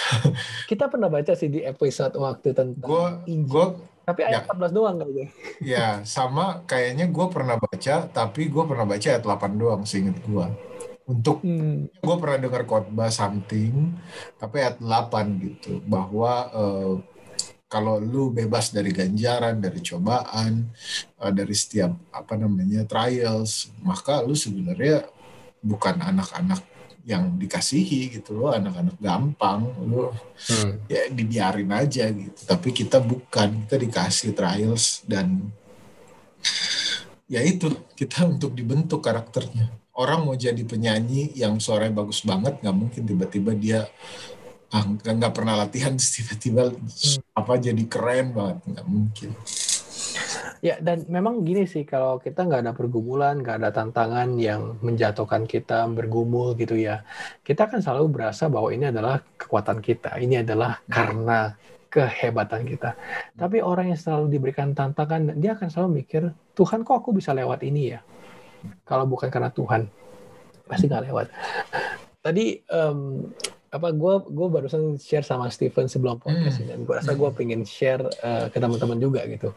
[0.72, 3.53] kita pernah baca sih di episode waktu tentang Gue Injil.
[3.53, 3.66] gue
[4.03, 5.28] tapi ayat 14 doang kayaknya
[5.78, 10.46] ya sama kayaknya gue pernah baca tapi gue pernah baca ayat 8 doang seinget gue.
[11.05, 12.00] Untuk hmm.
[12.00, 13.92] gue pernah dengar khotbah something
[14.40, 16.92] tapi ayat 8 gitu bahwa eh,
[17.73, 20.68] kalau lu bebas dari ganjaran, dari cobaan,
[21.16, 25.09] eh, dari setiap apa namanya trials, maka lu sebenarnya
[25.64, 26.61] bukan anak-anak
[27.09, 30.12] yang dikasihi gitu loh, anak-anak gampang, lu
[30.53, 30.85] Hmm.
[30.87, 32.41] ya dibiarin aja gitu.
[32.45, 35.49] Tapi kita bukan, kita dikasih trials dan
[37.27, 39.73] ya itu kita untuk dibentuk karakternya.
[39.93, 43.81] Orang mau jadi penyanyi yang suaranya bagus banget, nggak mungkin tiba-tiba dia
[44.73, 46.73] nggak nggak pernah latihan tiba-tiba
[47.37, 49.31] apa jadi keren banget, nggak mungkin.
[50.62, 55.45] Ya, dan memang gini sih, kalau kita nggak ada pergumulan, nggak ada tantangan yang menjatuhkan
[55.45, 57.03] kita bergumul gitu ya,
[57.43, 61.59] kita akan selalu berasa bahwa ini adalah kekuatan kita, ini adalah karena
[61.93, 62.97] kehebatan kita.
[63.35, 67.61] Tapi orang yang selalu diberikan tantangan, dia akan selalu mikir, Tuhan kok aku bisa lewat
[67.66, 68.01] ini ya?
[68.87, 69.91] Kalau bukan karena Tuhan,
[70.64, 71.27] pasti nggak lewat.
[72.23, 72.99] Tadi em,
[73.73, 77.64] apa gue gue barusan share sama Steven sebelum podcast ini, dan gue rasa gue pengen
[77.64, 79.57] share eh, ke teman-teman juga gitu.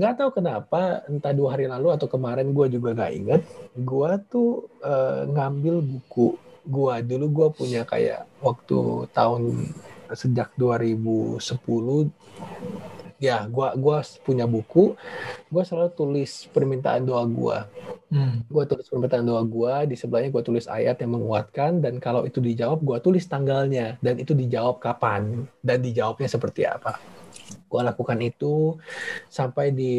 [0.00, 3.42] Nggak tahu kenapa entah dua hari lalu atau kemarin gue juga nggak inget
[3.76, 9.68] gue tuh eh, ngambil buku gue dulu gue punya kayak waktu tahun
[10.16, 11.44] sejak 2010
[13.18, 14.98] ya gue gua punya buku.
[15.48, 17.58] Gue selalu tulis permintaan doa gue
[18.14, 18.46] Hmm.
[18.46, 22.38] gue tulis permintaan doa gue di sebelahnya gue tulis ayat yang menguatkan dan kalau itu
[22.38, 23.98] dijawab gue tulis tanggalnya.
[23.98, 27.02] Dan itu dijawab kapan dan dijawabnya seperti apa.
[27.66, 28.78] Gue lakukan itu
[29.26, 29.94] sampai di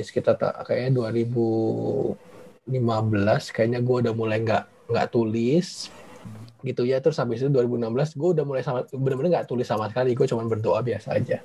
[0.00, 2.16] sekitar ta- kayaknya 2015
[3.52, 5.92] kayaknya gue udah mulai nggak nggak tulis
[6.68, 7.00] gitu ya.
[7.00, 10.12] Terus habis itu 2016 gue udah mulai sama benar-benar nggak tulis sama sekali.
[10.12, 11.40] Gue cuma berdoa biasa aja.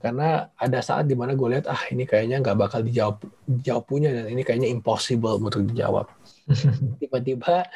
[0.00, 4.10] Karena ada saat di mana gue lihat ah ini kayaknya nggak bakal dijawab dijawab punya
[4.10, 6.08] dan ini kayaknya impossible untuk dijawab.
[7.02, 7.68] Tiba-tiba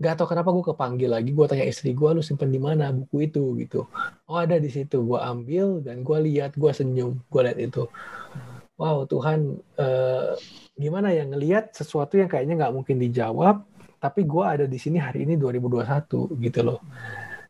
[0.00, 1.30] nggak tahu kenapa gue kepanggil lagi.
[1.36, 3.44] Gue tanya istri gue lu simpen di mana buku itu?
[3.60, 3.84] Gitu.
[4.24, 5.04] Oh ada di situ.
[5.04, 7.84] Gue ambil dan gue lihat gue senyum gue lihat itu.
[8.74, 10.34] Wow Tuhan eh,
[10.74, 13.62] gimana ya ngelihat sesuatu yang kayaknya nggak mungkin dijawab
[14.04, 16.84] tapi gue ada di sini hari ini 2021 gitu loh.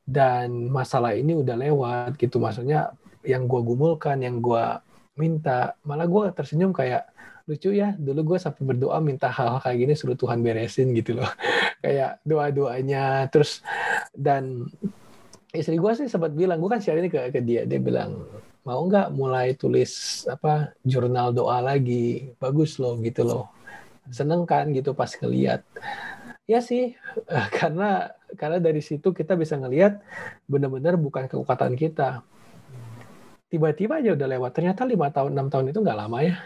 [0.07, 2.39] Dan masalah ini udah lewat gitu.
[2.39, 2.95] Maksudnya
[3.27, 4.63] yang gue gumulkan yang gue
[5.19, 7.11] minta malah gue tersenyum kayak
[7.45, 11.29] lucu ya dulu gue sampai berdoa minta hal-hal kayak gini suruh Tuhan beresin gitu loh.
[11.85, 13.61] Kayak doa-doanya terus
[14.17, 14.65] dan
[15.53, 17.69] istri gue sih sempat bilang gue kan share ini ke, ke dia.
[17.69, 18.25] Dia bilang
[18.65, 22.33] mau nggak mulai tulis apa jurnal doa lagi?
[22.41, 23.53] Bagus loh gitu loh.
[24.09, 25.61] Seneng kan gitu pas ngeliat
[26.45, 26.93] ya sih
[27.29, 30.03] eh, karena karena dari situ kita bisa ngelihat
[30.45, 32.21] benar-benar bukan kekuatan kita.
[33.49, 36.37] Tiba-tiba aja udah lewat ternyata lima tahun enam tahun itu nggak lama ya.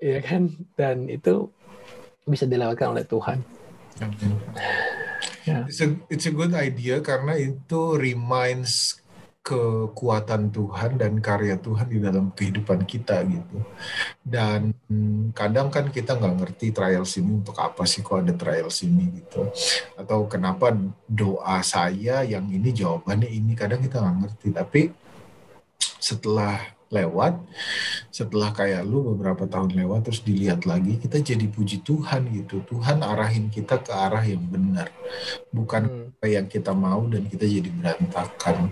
[0.00, 0.48] Ya kan?
[0.74, 1.52] Dan itu
[2.24, 3.44] bisa dilewatkan oleh Tuhan.
[5.44, 5.68] Ya.
[5.68, 9.00] It's a, it's a good idea karena itu reminds
[9.50, 13.58] kekuatan Tuhan dan karya Tuhan di dalam kehidupan kita gitu.
[14.22, 14.70] Dan
[15.34, 19.50] kadang kan kita nggak ngerti trials ini untuk apa sih kok ada trials ini gitu.
[19.98, 20.70] Atau kenapa
[21.10, 24.48] doa saya yang ini jawabannya ini kadang kita nggak ngerti.
[24.54, 24.82] Tapi
[25.98, 27.38] setelah lewat,
[28.10, 32.66] setelah kayak lu beberapa tahun lewat terus dilihat lagi, kita jadi puji Tuhan gitu.
[32.66, 34.90] Tuhan arahin kita ke arah yang benar,
[35.54, 35.99] bukan Hmm.
[36.20, 38.68] Apa yang kita mau dan kita jadi berantakan.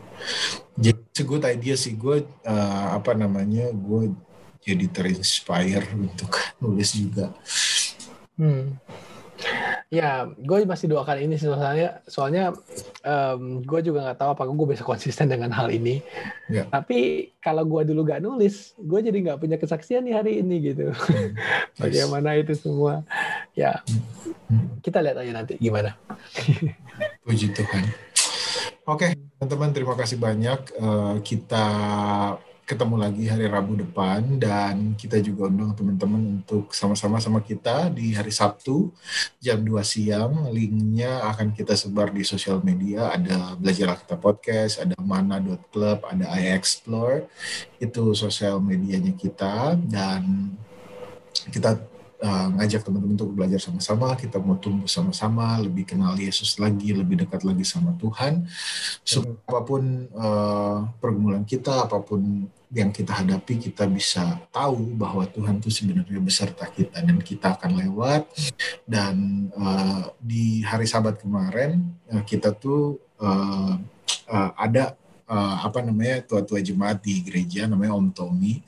[0.76, 4.12] Jadi good idea sih gue eh, apa namanya gue
[4.60, 6.28] jadi terinspire untuk
[6.60, 7.32] nulis juga.
[8.36, 8.76] Hmm.
[9.88, 12.52] Ya, gue masih doakan ini sih soalnya, soalnya
[13.00, 16.04] um, gue juga nggak tahu apakah gue bisa konsisten dengan hal ini.
[16.52, 16.68] Ya.
[16.68, 20.92] Tapi kalau gue dulu gak nulis, gue jadi nggak punya kesaksian nih hari ini gitu.
[20.92, 21.32] Hmm.
[21.80, 23.08] Bagaimana itu semua?
[23.56, 23.80] Ya,
[24.52, 24.84] hmm.
[24.84, 25.96] kita lihat aja nanti gimana.
[27.28, 27.84] Puji Tuhan.
[28.88, 30.80] Oke, teman-teman terima kasih banyak.
[30.80, 31.68] Uh, kita
[32.64, 38.16] ketemu lagi hari Rabu depan dan kita juga undang teman-teman untuk sama-sama sama kita di
[38.16, 38.96] hari Sabtu
[39.44, 40.48] jam 2 siang.
[40.48, 43.12] Linknya akan kita sebar di sosial media.
[43.12, 47.28] Ada Belajar Kita Podcast, ada mana.club, ada iExplore.
[47.76, 50.56] Itu sosial medianya kita dan
[51.52, 56.94] kita uh, ngajak teman-teman untuk belajar sama-sama, kita mau tumbuh sama-sama, lebih kenal Yesus lagi,
[56.94, 58.46] lebih dekat lagi sama Tuhan.
[59.06, 65.24] So, apa pun uh, pergumulan kita, apa pun yang kita hadapi kita bisa tahu bahwa
[65.24, 68.28] Tuhan itu sebenarnya beserta kita dan kita akan lewat
[68.84, 73.72] dan uh, di hari Sabat kemarin uh, kita tuh uh,
[74.28, 74.92] uh, ada
[75.28, 78.64] uh, apa namanya tua-tua jemaat di gereja namanya Om Tommy.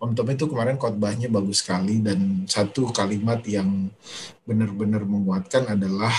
[0.00, 3.92] Om Tommy itu kemarin khotbahnya bagus sekali dan satu kalimat yang
[4.48, 6.12] benar-benar menguatkan adalah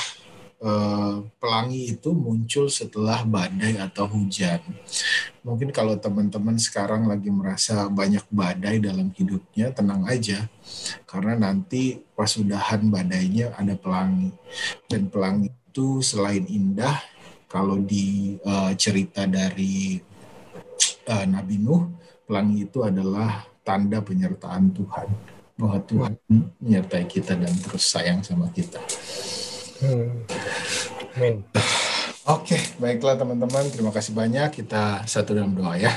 [0.62, 4.62] Eh, pelangi itu muncul setelah badai atau hujan.
[5.42, 10.46] Mungkin kalau teman-teman sekarang lagi merasa banyak badai dalam hidupnya, tenang aja.
[11.10, 14.30] Karena nanti pas udahan badainya ada pelangi.
[14.86, 16.94] Dan pelangi itu selain indah,
[17.52, 19.99] kalau di uh, cerita dari
[21.12, 21.91] uh, Nabi Nuh,
[22.24, 25.08] pelangi itu adalah tanda penyertaan Tuhan.
[25.60, 26.16] Bahwa Tuhan
[26.64, 28.80] menyertai kita dan terus sayang sama kita.
[29.84, 30.24] Hmm.
[31.20, 31.43] Amin.
[32.24, 33.68] Oke, baiklah teman-teman.
[33.68, 34.64] Terima kasih banyak.
[34.64, 35.91] Kita satu dalam doa ya.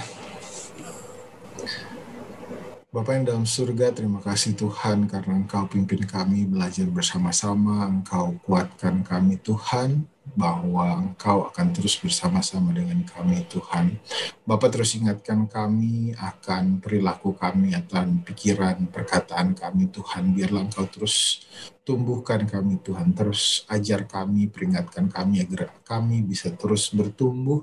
[2.95, 9.03] Bapak yang dalam surga, terima kasih Tuhan karena Engkau pimpin kami belajar bersama-sama, Engkau kuatkan
[9.03, 14.01] kami Tuhan, bahwa Engkau akan terus bersama-sama dengan kami Tuhan.
[14.49, 20.33] Bapak terus ingatkan kami akan perilaku kami, akan pikiran, perkataan kami Tuhan.
[20.33, 21.45] Biarlah Engkau terus
[21.85, 27.61] tumbuhkan kami Tuhan, terus ajar kami, peringatkan kami agar kami bisa terus bertumbuh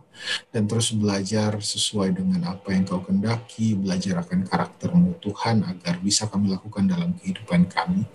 [0.54, 6.30] dan terus belajar sesuai dengan apa yang kau kendaki, belajar akan karaktermu Tuhan agar bisa
[6.30, 8.06] kami lakukan dalam kehidupan kami.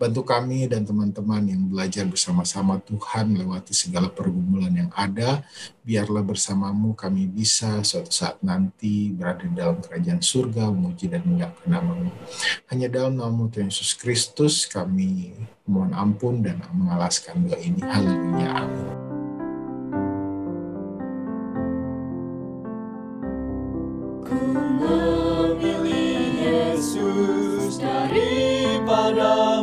[0.00, 5.42] Bantu kami dan teman-teman yang belajar bersama-sama Tuhan lewati segala pergumulan yang ada,
[5.82, 12.10] biarlah bersamamu kami bisa suatu saat nanti berada dalam kerajaan surga, memuji dan menyalakan namamu.
[12.70, 15.34] Hanya dalam nama Tuhan Yesus Kristus kami
[15.66, 17.82] mohon ampun dan mengalaskan doa ini.
[17.82, 18.50] Haleluya.
[18.62, 19.02] Amin.
[26.82, 29.62] Yesus daripada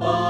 [0.00, 0.23] selalu